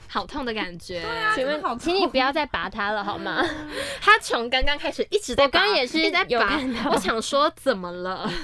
[0.08, 1.02] 好痛的感觉，
[1.34, 3.46] 请问，请你不要再拔它了好吗？
[4.02, 6.60] 它从刚刚开始一直在，我刚刚也是在拔。
[6.92, 8.30] 我想说，怎么了？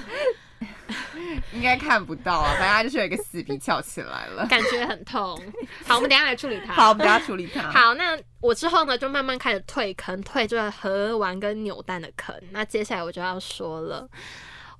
[1.52, 5.38] 应该看不到啊，反正就是有一个死皮翘起来了，感觉很痛。
[5.86, 6.72] 好，我们等一下来处理它。
[6.72, 7.68] 好，我们等下处理它。
[7.70, 12.34] 好，那我之后呢，就慢慢开始退坑，退这个核丸跟扭蛋的坑。
[12.50, 14.08] 那接下来我就要说了。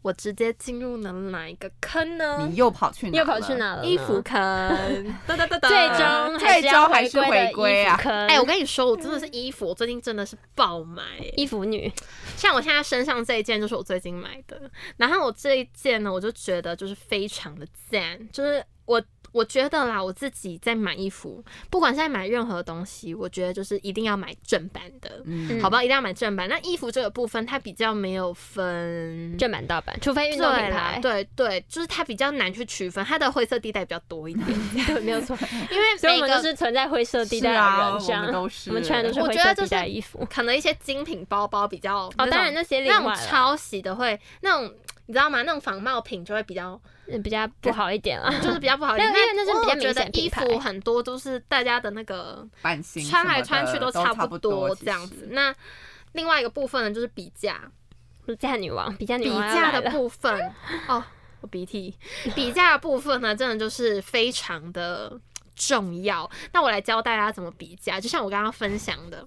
[0.03, 2.47] 我直接进入了哪一个坑呢？
[2.49, 3.19] 你又跑去哪？
[3.19, 3.85] 又跑去哪了？
[3.85, 4.35] 衣服坑，
[5.27, 7.99] 哒哒哒哒，最终最终还是回归啊！
[8.05, 11.03] 哎、欸，我跟你说，我真的是衣服，我最近真的是爆买
[11.37, 11.93] 衣服女。
[12.37, 19.03] 像我现在身上这一件就是我最近买的，然后我这一件呢，我就觉得就是非常的赞，就是我。
[19.33, 25.83] 我觉得啦，我自己在买衣服，不管是在买任何东西，我觉得就是一定要买正版的，嗯、好不好？
[25.83, 26.49] 一定要买正版。
[26.49, 30.99] 那衣服这个部分，它比较没有分正版盗版，除非运动品牌。
[31.03, 34.47] 对对，就是它比较难去区分，它的灰色地带比较多一点。
[34.87, 35.37] 对，没有错，
[35.71, 40.27] 因为每个都是存在灰色地带的人，啊、我们都是，我们穿的都是灰色地带衣服。
[40.31, 44.75] 可能一些精品包包比较，哦，当然那些那种抄袭的会那种。
[45.11, 45.41] 你知道吗？
[45.41, 46.79] 那种仿冒品就会比较
[47.23, 49.09] 比较不好一点啊，就是比较不好一点。
[49.09, 55.29] 因为那是比较觉得，衣服很多都是大家的那个 版型，穿来穿去都差不多这样子。
[55.31, 55.55] 那
[56.13, 57.61] 另外一个部分呢，就是比价，
[58.27, 59.41] 比价女王，比价女王。
[59.41, 60.53] 比价的部分
[60.89, 61.03] 哦，
[61.41, 61.97] 我鼻涕。
[62.35, 65.19] 比价的部分呢，真的就是非常的
[65.55, 66.31] 重要。
[66.53, 69.27] 那我来教大家怎么比价，就像我刚刚分享的，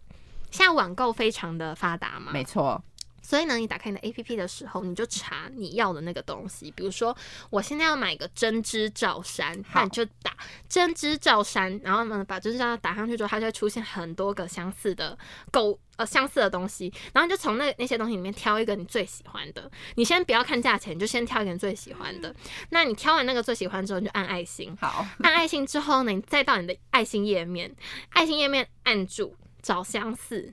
[0.52, 2.84] 现在网购非常的发达嘛，没错。
[3.22, 6.72] 所以呢，你打开你的 APP 的时候，你就查你要的那个东西。
[6.72, 7.16] 比如说，
[7.50, 10.36] 我现在要买个针织罩衫，那你就打
[10.68, 15.18] 针织罩衫，然后呢，把针织罩衫打上去之后，它就会出现很多个相似的
[15.52, 19.70] 购呃相似的东西，然后你就从那那些东西里面挑一个你最喜欢的。
[19.96, 22.36] 你先不要看价钱，你就先挑一个你最喜欢的。
[22.70, 24.76] 那你挑完那个最喜欢之后，你就按爱心。
[24.82, 27.74] 好，按爱心之后呢，你再到你的爱心页面，
[28.10, 30.52] 爱心页面按住找相似。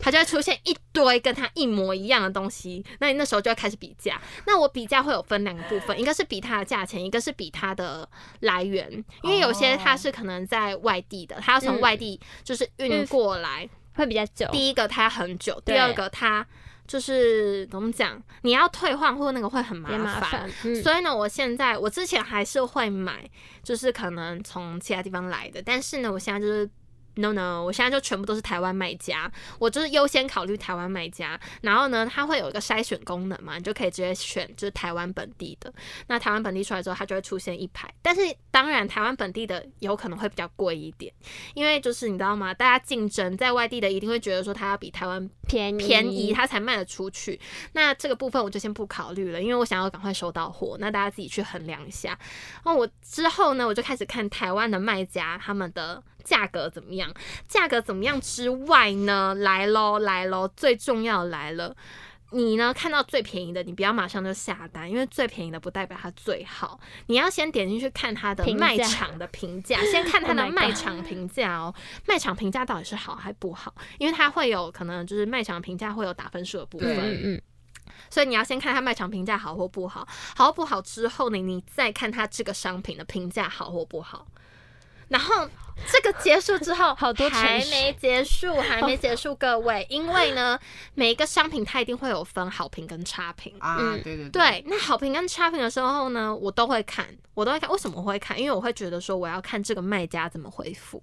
[0.00, 4.20] 它就会出现一堆跟它一模一样的东西，那你那时候就要开始比价。
[4.46, 8.08] 那我比价会有分两个部分，一个是比它的价钱，一个是比它的
[8.40, 8.92] 来源，
[9.22, 14.46] 因为有些它是可能在外地的，它要从外地就是运过来、嗯、会比较久。
[14.52, 16.46] 第一个它很久，第二个它
[16.86, 19.90] 就是怎么讲，你要退换货那个会很麻
[20.20, 20.82] 烦、嗯。
[20.82, 23.28] 所以呢，我现在我之前还是会买，
[23.62, 26.68] 就是可能从其他地方来的，但是呢，我现在就是。
[27.18, 31.38] No no，我现在就全部都是台湾卖家，我就是优先考虑台湾卖家。
[31.62, 35.72] 然后呢，它会有一个筛选功能嘛，你就可以直接选就是台湾本地的。
[36.06, 37.92] 那台湾本地出来之后，它就会出现一排。
[38.00, 38.20] 但是
[38.52, 41.12] 当然，台湾本地的有可能会比较贵一点，
[41.54, 42.54] 因为就是你知道吗？
[42.54, 47.40] 大家竞争在外地的一定会觉得说它要比台湾便宜，便宜它才卖得出去。
[47.72, 50.76] 那这个部分我就先不考虑了，因为我想要赶快收到货。
[50.78, 52.16] 那大家自己去衡量一下。
[52.64, 56.00] 那我之后呢，我就开始看台湾的卖家他们的。
[56.24, 57.12] 价格怎么样？
[57.46, 59.34] 价格怎么样之外呢？
[59.34, 60.48] 来喽，来喽！
[60.56, 61.74] 最重要来了，
[62.32, 66.78] 你呢看到最便宜的，你不要马上就下单，因为最便宜的不代表它最好。
[67.06, 71.74] 你要先点进去看它的卖场的评价， 先看它的卖场评价哦。
[72.06, 73.74] 卖场评价到底是好还不好？
[73.98, 76.96] 因为它会有可能就是卖场评价会有打分数的部分。
[76.98, 77.42] 嗯嗯。
[78.10, 80.06] 所以你要先看它卖场评价好或不好，
[80.36, 84.26] 好不好之后呢，你再看它这个商品的评价好或不好。
[85.08, 85.48] 然后
[85.90, 90.58] 这个结束之后， 好多还没结束， 还没结束，各位，因为呢，
[90.94, 98.38] 每一个商品它一定会有分好评跟差评啊，对对对，对，那好评跟差评的时候呢，我都会看，我都会看，为什么会看？
[98.38, 101.02] 因为我会觉得说，我要看这个卖家怎么回复。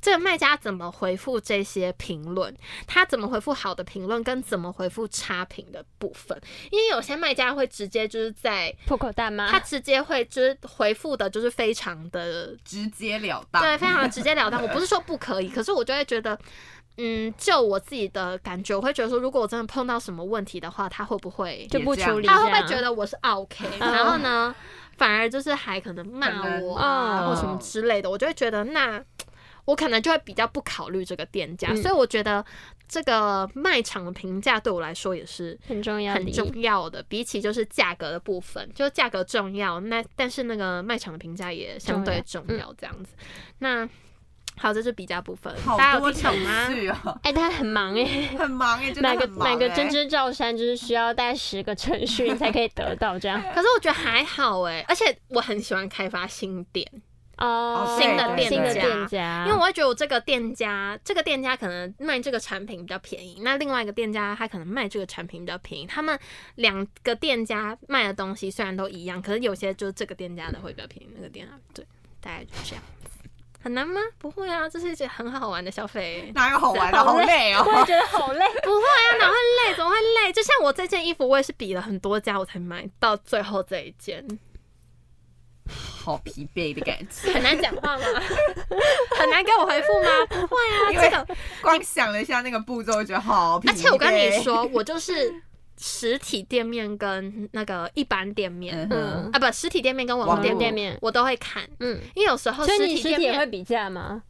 [0.00, 2.54] 这个卖家怎么回复这些评论？
[2.86, 6.40] 他怎么回复好的评论，跟怎么回复差评的部分？
[6.70, 14.62] 因为有些卖家会直接就是在破口大骂，他直接会就是回复的，就是非常的直截了当，对，非常的直截了当。
[14.62, 16.38] 我不是说不可以，可是我就会觉得，
[16.96, 22.26] 嗯，就我自己的感觉，我会觉得说，如果我真的碰到什么问题的话，他会不会就不处理？
[22.26, 23.66] 他会不会觉得我是 OK？
[23.78, 24.54] 然后呢，
[24.96, 29.02] 反而就是还可能骂我啊，或什么之类的，我就会觉得那。
[29.68, 32.42] 我可能就会比较不考虑这个店家，嗯，所以我觉得
[32.88, 37.02] 这个卖场的评价对我来说也是很重要很重要的。
[37.02, 43.10] 比起就是价格的部分，就是价格重要，那但是那个卖场的评价也相对重要，这样子。
[43.18, 43.26] 嗯、
[43.58, 43.88] 那
[44.56, 47.20] 好，这是比价部分，大家有听懂吗？
[47.22, 53.38] 哎，他 很忙哎，很忙哎，买个买个针织罩衫就是需要带十个程序才可以得到这样。
[53.54, 56.90] 可是我觉得还好哎，而且我很喜欢开发新店。
[57.38, 65.86] 哦、oh，新的店家，店家，因为我会觉得我这个店家，这个店家可能卖这个产品比较便宜，那另外一个店家他可能卖这个产品比较便宜。
[65.86, 66.18] 他们
[66.56, 71.86] 两个店家卖的东西虽然都一样，可是有些就是这个店家的会比较便宜，那个店家对，
[72.20, 73.28] 大概就这样子。
[73.60, 74.00] 很难吗？
[74.18, 76.30] 不会啊，这是一件很好玩的消费。
[76.34, 76.98] 哪有好玩的？
[76.98, 78.44] 好累哦， 我也觉得好累。
[78.62, 79.74] 不会啊，哪会累？
[79.76, 80.32] 怎么会累？
[80.32, 84.24] 就像我这件衣服，我也是比了很多家我才买到最后这一件。
[85.68, 88.04] 好疲惫的感觉，很难讲话吗？
[89.18, 90.08] 很难给我回复吗？
[90.28, 93.70] 不会啊，因为这个光想了一下那个步骤，就觉得好疲惫。
[93.70, 95.32] 而且我跟你说，我就是
[95.76, 104.22] 实体店面跟那个一般店面，嗯啊，不，实体店面跟网店店面我都会看，嗯，因为有时候实体店面会比价吗？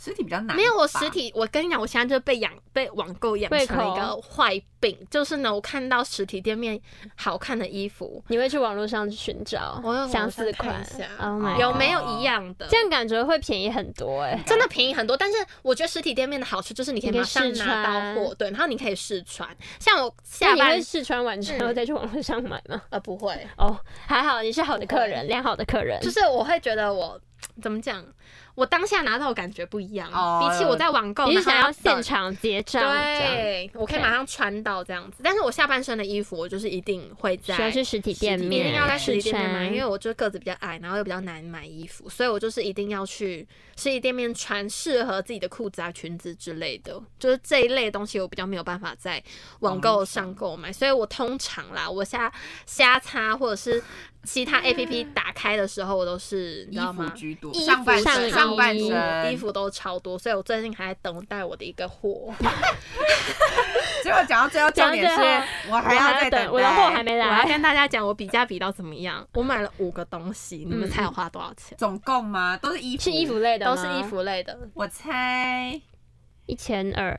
[0.00, 6.80] 实体比较难，没有我实体，我跟你讲，我现在就被养被网购养成了一个坏病，就是呢，我看到实体店面
[7.16, 10.84] 好看的衣服，你会去网络上寻找相似款，
[11.58, 12.66] 有没有一样的？
[12.68, 15.16] 这样感觉会便宜很多哎、欸，真的便宜很多。
[15.16, 19.48] 但是我觉得实体店面的好处就是你可以马上拿到货，对，然后你可以试穿。
[19.78, 22.80] 像我下班试穿完之后再去网络上买吗？
[22.90, 26.00] 呃，不会哦，还好你是好的客人，良好的客人。
[26.00, 27.20] 就是我会觉得我
[27.60, 28.04] 怎么讲？
[28.54, 32.92] 我当下拿到的感觉不一样，oh, 比起我在网购，你是想要现场结账？
[32.92, 35.20] 对，我可以马上穿到这样子。
[35.22, 43.46] 但是我下半身的衣服，我就是一定会在需要去实体店面，一定要在实体店面买，因为我就个子比较矮，然后又比较难买衣服，所以我就是一定要去
[43.76, 49.22] 实体店面穿适合自己的裤子啊、裙子之类的，就是这一类东西我比较没有办法在
[49.60, 52.32] 网购上购买，所以我通常啦，我瞎
[52.66, 53.82] 瞎擦或者是。
[54.24, 57.04] 其他 A P P 打开的时候，我都是你知道吗？
[57.04, 62.32] 衣服居多，上半身、上半身衣服都超多，所以我最近还在等待我的一个货。
[64.04, 67.26] 结果讲到最后，重点是我还要再等，我的货还没来。
[67.26, 69.26] 我要跟大家讲，我比价比到怎么样？
[69.34, 71.76] 我买了五个东西，你们猜我花多少钱？
[71.78, 72.56] 总共吗？
[72.56, 74.58] 都是衣服，是衣服类的，都是衣服类的。
[74.74, 75.80] 我猜
[76.46, 77.18] 一千二。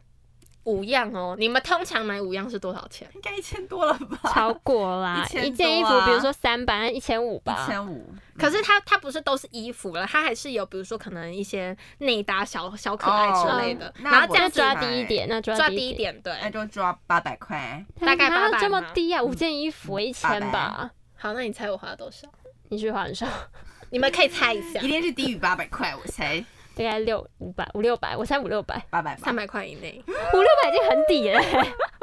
[0.69, 3.09] 五样哦，你们通常买五样是多少钱？
[3.15, 4.19] 应该一千多了吧？
[4.31, 7.63] 超过啦，一啊一件衣服，比如说三百，一千五吧。
[7.63, 8.13] 一千五。
[8.37, 16.33] 可是它它不是都是衣服了，它还是有，比如说可能一些内搭小小可爱之类的，哦然后这样抓低一点，那抓抓低低一点，对。
[16.41, 17.83] 那就抓八百块。
[17.99, 19.21] 大概八百这么低啊？
[19.21, 20.91] 五件衣服一千吧？
[21.15, 22.27] 好，那你猜我花了多少？
[22.69, 23.27] 你去花很少？
[23.91, 26.43] 你们可以猜一下一，定是低于八百块，我猜
[26.79, 29.35] 大概六五百五六百，我猜五六百，八百吧三。
[29.35, 30.01] 百块以内。
[30.07, 31.41] 五六百已经很抵了。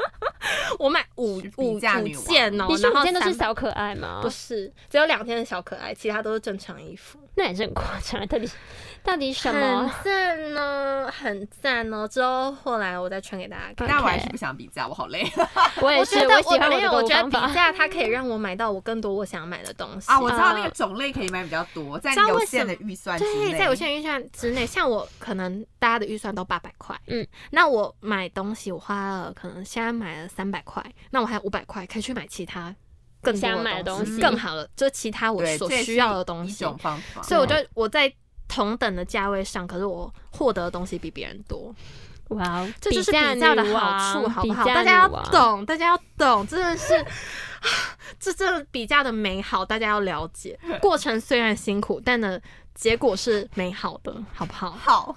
[0.77, 4.19] 我买五五五比价女王件哦，你说然后五件都是300小可爱吗？
[4.21, 7.17] 不是，只有两天的小可爱，其他都是正常衣服。
[7.33, 8.25] 那也是很夸张。
[8.27, 8.47] 到底
[9.07, 9.93] 到底什很么？
[10.03, 12.05] 赞呢，很赞哦。
[12.05, 13.87] 之后后来我再传给大家看。
[13.87, 15.25] 但我还是不想比价，我好累
[15.81, 17.53] 我也是，我觉得喜欢没有，的我觉得比。
[17.53, 20.19] 价它可以让我买到我更多我想买的东西啊！
[20.19, 23.51] 我知道那个种类可以买比较多，在你有限的预算之内。
[23.51, 32.75] 对，在有限预算之内，像我可能大家的预算都八百块，嗯，那我买东西我花了可能现在买了三百块，那我还有五百块可以去买其他
[33.21, 36.77] 更多想买的东东西更好的，就其他我所需要的东西一种。
[36.77, 37.21] 方法。
[37.21, 38.13] 所以我觉得我在
[38.47, 41.73] 同等的价位上，可是我获得的东西比别人多，
[42.29, 44.65] 哇哦，这就是比较的好处，好不好？
[44.65, 47.05] 大家要懂，大家要懂，真的是。
[48.19, 50.57] 这这比较的美好，大家要了解。
[50.79, 52.39] 过程虽然辛苦，但呢，
[52.73, 54.71] 结果是美好的，好不好？
[54.71, 55.15] 好，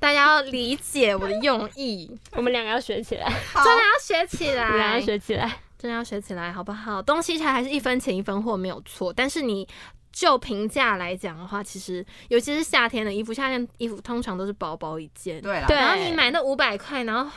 [0.00, 5.58] 大家要理解我的用意，我们两个要学起来，真的要学起我们两个来要，学起来。
[5.78, 7.02] 真的要学起来，好不好？
[7.02, 9.12] 东西才还是一分钱一分货，没有错。
[9.12, 9.66] 但是你
[10.12, 17.30] 就平价来讲的话，其实尤其是夏天的衣服，夏天衣服通常都是薄薄一件，对然后你买那五百块，然后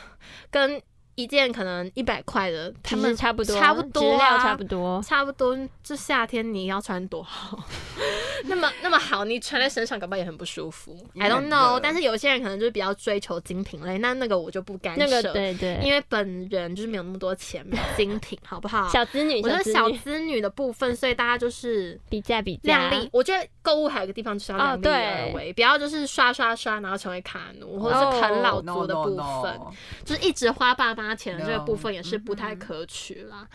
[0.50, 0.80] 跟
[1.16, 5.02] 一件可能一百块的，他他们们差不多，差不多啊差不多。
[5.02, 7.58] 差不多，这夏天你要穿多好，
[8.46, 10.96] 那么那么好，你穿在身上，搞不好也很不舒服。
[11.18, 18.88] I don't know，但是有些人可能就是比较追求精品类，那那个我就不干涉，那个对对，因为本人就是没有那么多钱买精品，好不好？
[18.90, 20.36] 小资女，我觉得小资女。
[20.36, 22.90] 的部分，所以大家就是比价比价。
[22.90, 23.08] 量力。
[23.10, 29.54] 我觉得购物还有一个地方就是要量力而为，不要就是刷刷刷，然后成为卡奴或者是啃老族的部 No, no, 分。
[29.54, 29.72] no
[30.04, 33.46] 就是一直花爸妈钱的这个部分也是不太可取啦。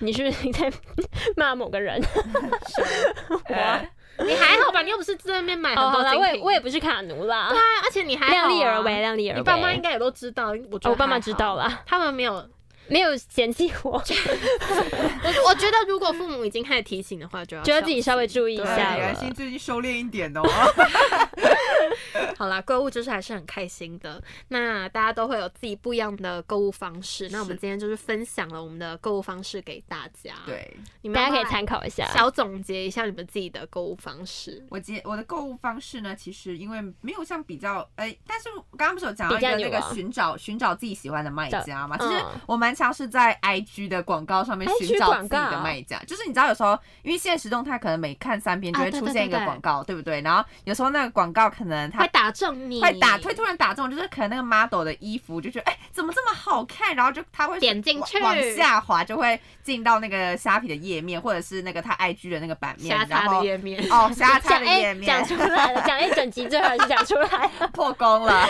[0.00, 0.70] 你是不是在
[1.36, 2.00] 骂某个人？
[3.50, 3.80] 哇，
[4.18, 4.82] 你还好吧？
[4.82, 6.44] 你又不是在那边买哦，好啦，我也很多精品。
[6.44, 9.38] 我也不是卡奴啦对，啊，而且你还量力而为，量力而为。
[9.40, 10.52] 你爸妈应该也都知道，
[10.84, 12.48] 我爸妈知道啦，他们没有。
[12.90, 13.98] 没有嫌弃我，我
[15.48, 19.34] 我觉得如果父母已经开始提醒的话，就要觉得自己稍微注意一，下李安心了。
[19.34, 20.42] 最近收敛一点哦。
[22.36, 24.22] 好啦，购物就是还是很开心的。
[24.48, 27.28] 那大家都会有自己不一样的购物方式。
[27.30, 32.06] 那我们今天就是分享了我们的购物方式给大家。，对，你们大家可以参考一下。
[32.12, 34.64] 小总结一下你们自己的购物方式。
[34.70, 41.96] 我接我的购物方式呢，其实因为没有像比较，哎、但是我刚刚不是有讲到一个那个寻找寻找自己喜欢的卖家嘛？
[41.98, 49.40] 其嗯实我蛮常是在 IG 的广告上面寻找自己的卖家，就是你知道有时候因为现实动态可能每看三遍就会出现一个对。
[49.40, 50.20] 对广告，对不对？
[50.22, 58.20] 然后有时候那个广告可能它会打中你，会打，会突然打中，就是可能那个 model 的衣服就觉得哎、怎么这么好看，然后就他会点进去。
[58.20, 63.82] 往往下滑就会进到那个虾皮的页面，或者是那个他 IG 的那个版面，瞎擦的然后页面。
[63.90, 65.06] 哦瞎擦讲哎，的页面。
[65.06, 67.44] 讲出来了，讲一整集最后是讲出来。
[67.44, 67.68] 了。
[67.72, 68.46] 破功了，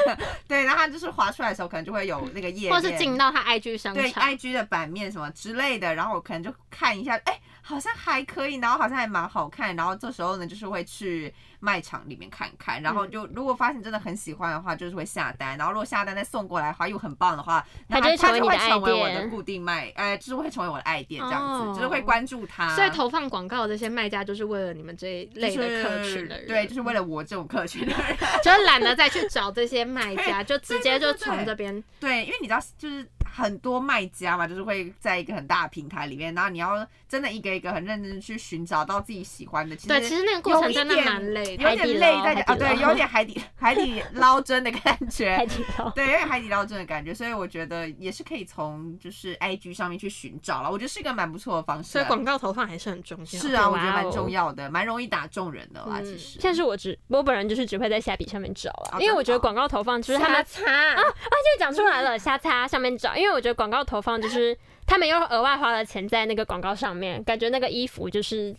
[0.49, 28.17] 对，然后他就是滑出来的时候，可能就会有那个页面，或是进到他 IG 商对场，IG 的版面什么之类的，然后我可能就看一下，哎、好像还可以，然后好像还蛮好看，然后这时候呢，就是会去卖场里面看看，然后就如果发现真的很喜欢的话，就是会下单，然后如果下单再送过来的话又很棒的话，那它就会成为你的它就会成为我的固定卖，呃，就是会成为我的爱店这样子，哦就是会关注它，所以投放广告的这些卖家就是为了你们这一类的客群的人，对，就是为了我这种客群的人。
[28.43, 31.83] 就是懒得再去找这些卖家， 就直接就从这边。
[31.99, 39.75] 对，因为你知道，就是很多卖家嘛，就是会在一个很大的平台里面，然后你要真的一个一个很认真去寻找到自己喜欢的。
[39.77, 45.47] 其实对，其实那个过程真的蛮累的，有点累在啊，对，有点海底 海底捞针的感觉 海。
[45.47, 45.91] 底捞。
[45.91, 51.93] 对，有点海底捞针的感觉，所以我觉得也是可以从就是 IG 上面去寻找了，我觉得是一个蛮不错的方式啊。
[51.93, 53.25] 所以广告投放还是很重要。
[53.25, 55.99] 是啊，我觉得蛮重要的，蛮容易打中人的啦。
[56.01, 64.57] 嗯其实，像是我只我本人就是只会在虾皮上面找啊，哦因为我觉得广告投放就是他们擦擦就讲出来了，瞎擦上面找， 因为我觉得广告投放就是
[64.87, 68.55] 他们又额外花了钱在那个广告上面，感觉那个衣服就是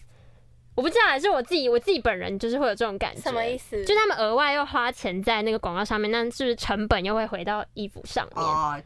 [0.76, 3.84] 我不知道，还是我自己我自己本人就是会有这种感觉，什么意思？
[3.84, 8.45] 就他们额外又花钱在那个广告上面，那是不是成本又会回到衣服上面？
[8.45, 8.82] 哦，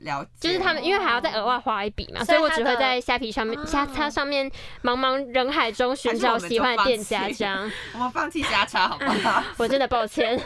[0.00, 0.30] 了解。
[0.40, 4.50] 就是他们因为还要再额外花一笔嘛，所以我只会在虾皮上面、哦虾叉上面
[4.82, 7.70] 茫茫人海中寻找喜欢的店家，这样。
[7.94, 9.42] 我们放弃虾叉好不好？
[9.56, 10.38] 我真的抱歉。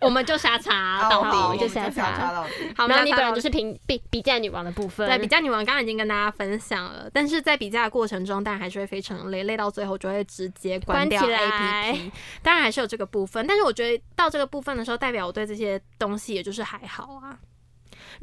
[0.00, 2.52] 我们就瞎查到底，就瞎插插到底。
[2.76, 12.10] 好，然后你本人就就是评比比价女王的部分，对比价女王，刚刚已经跟大家分享了，但是在比价的过程中，当然还是会非常累，累到最后就会直接关掉 APP。
[12.42, 17.38] 当然还是有这个部分，但是我觉得到这个部分的时候，代表我对这些东西也就是还好啊。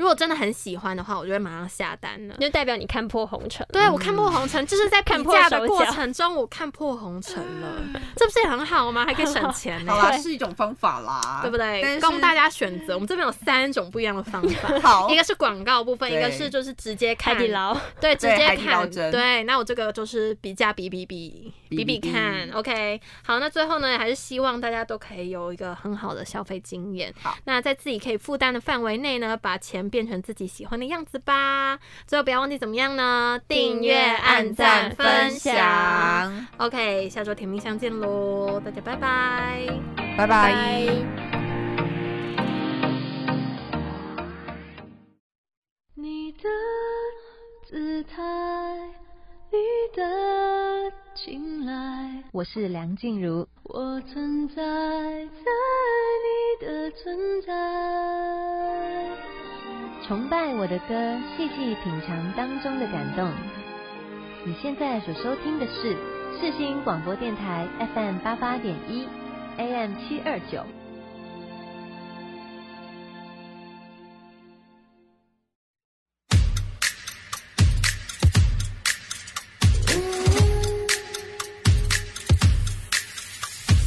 [0.01, 2.35] 如果真的很喜欢的话，我就会马上下单了。
[2.39, 3.63] 就代表你看破红尘。
[3.71, 7.83] 对，我看破红尘，就是在比看破价的过程中，我看破红尘了，
[8.17, 9.05] 这不是也很好吗？
[9.05, 11.99] 还可以省钱呢、好啦，对是一种方法啦，对不对？
[11.99, 12.95] 供大家选择。
[12.95, 18.89] 我们这边有三种不一样的方法， 好一个是广告部分，一个是就是直接看海底捞，对，直接看。
[18.89, 22.49] 对，那我这个就是比价比比比比比比看。
[22.53, 27.13] OK，好，那最后呢，还是希望大家都可以有一个很好的消费经验。
[27.21, 31.77] 好，那在自己可以负担的范围内呢，把钱变成自己喜欢的样子吧。
[32.07, 33.39] 最后不要忘记怎么样呢？
[33.47, 36.47] 订阅、按赞、分享。
[36.57, 39.67] OK，下周甜蜜相见喽，大家拜拜。
[40.17, 40.27] 拜拜。
[40.27, 40.87] 拜。
[45.93, 46.49] 你的
[47.69, 48.21] 姿态，
[49.51, 49.57] 你
[49.95, 55.51] 的青睐，我是梁静茹，我存在在
[56.23, 57.51] 你的存在。
[60.10, 63.32] 崇拜我的歌，细细品尝当中的感动。
[64.44, 65.96] 你现在所收听的是
[66.40, 69.08] 世新广播电台 FM 八八点一，
[69.56, 70.64] AM 七二九。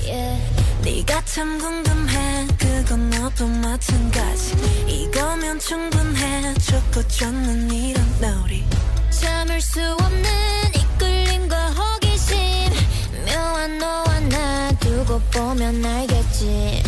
[0.05, 0.39] Yeah,
[0.83, 4.02] 네가 참 궁금해 그건 너도 마찬가지 이거면
[7.02, 8.64] 좋는 이런 놀이
[9.10, 10.24] 참을 수 없는
[10.76, 12.36] 이끌림과 호기심.
[13.26, 16.82] 묘한 너와 나 두고 보면 알겠지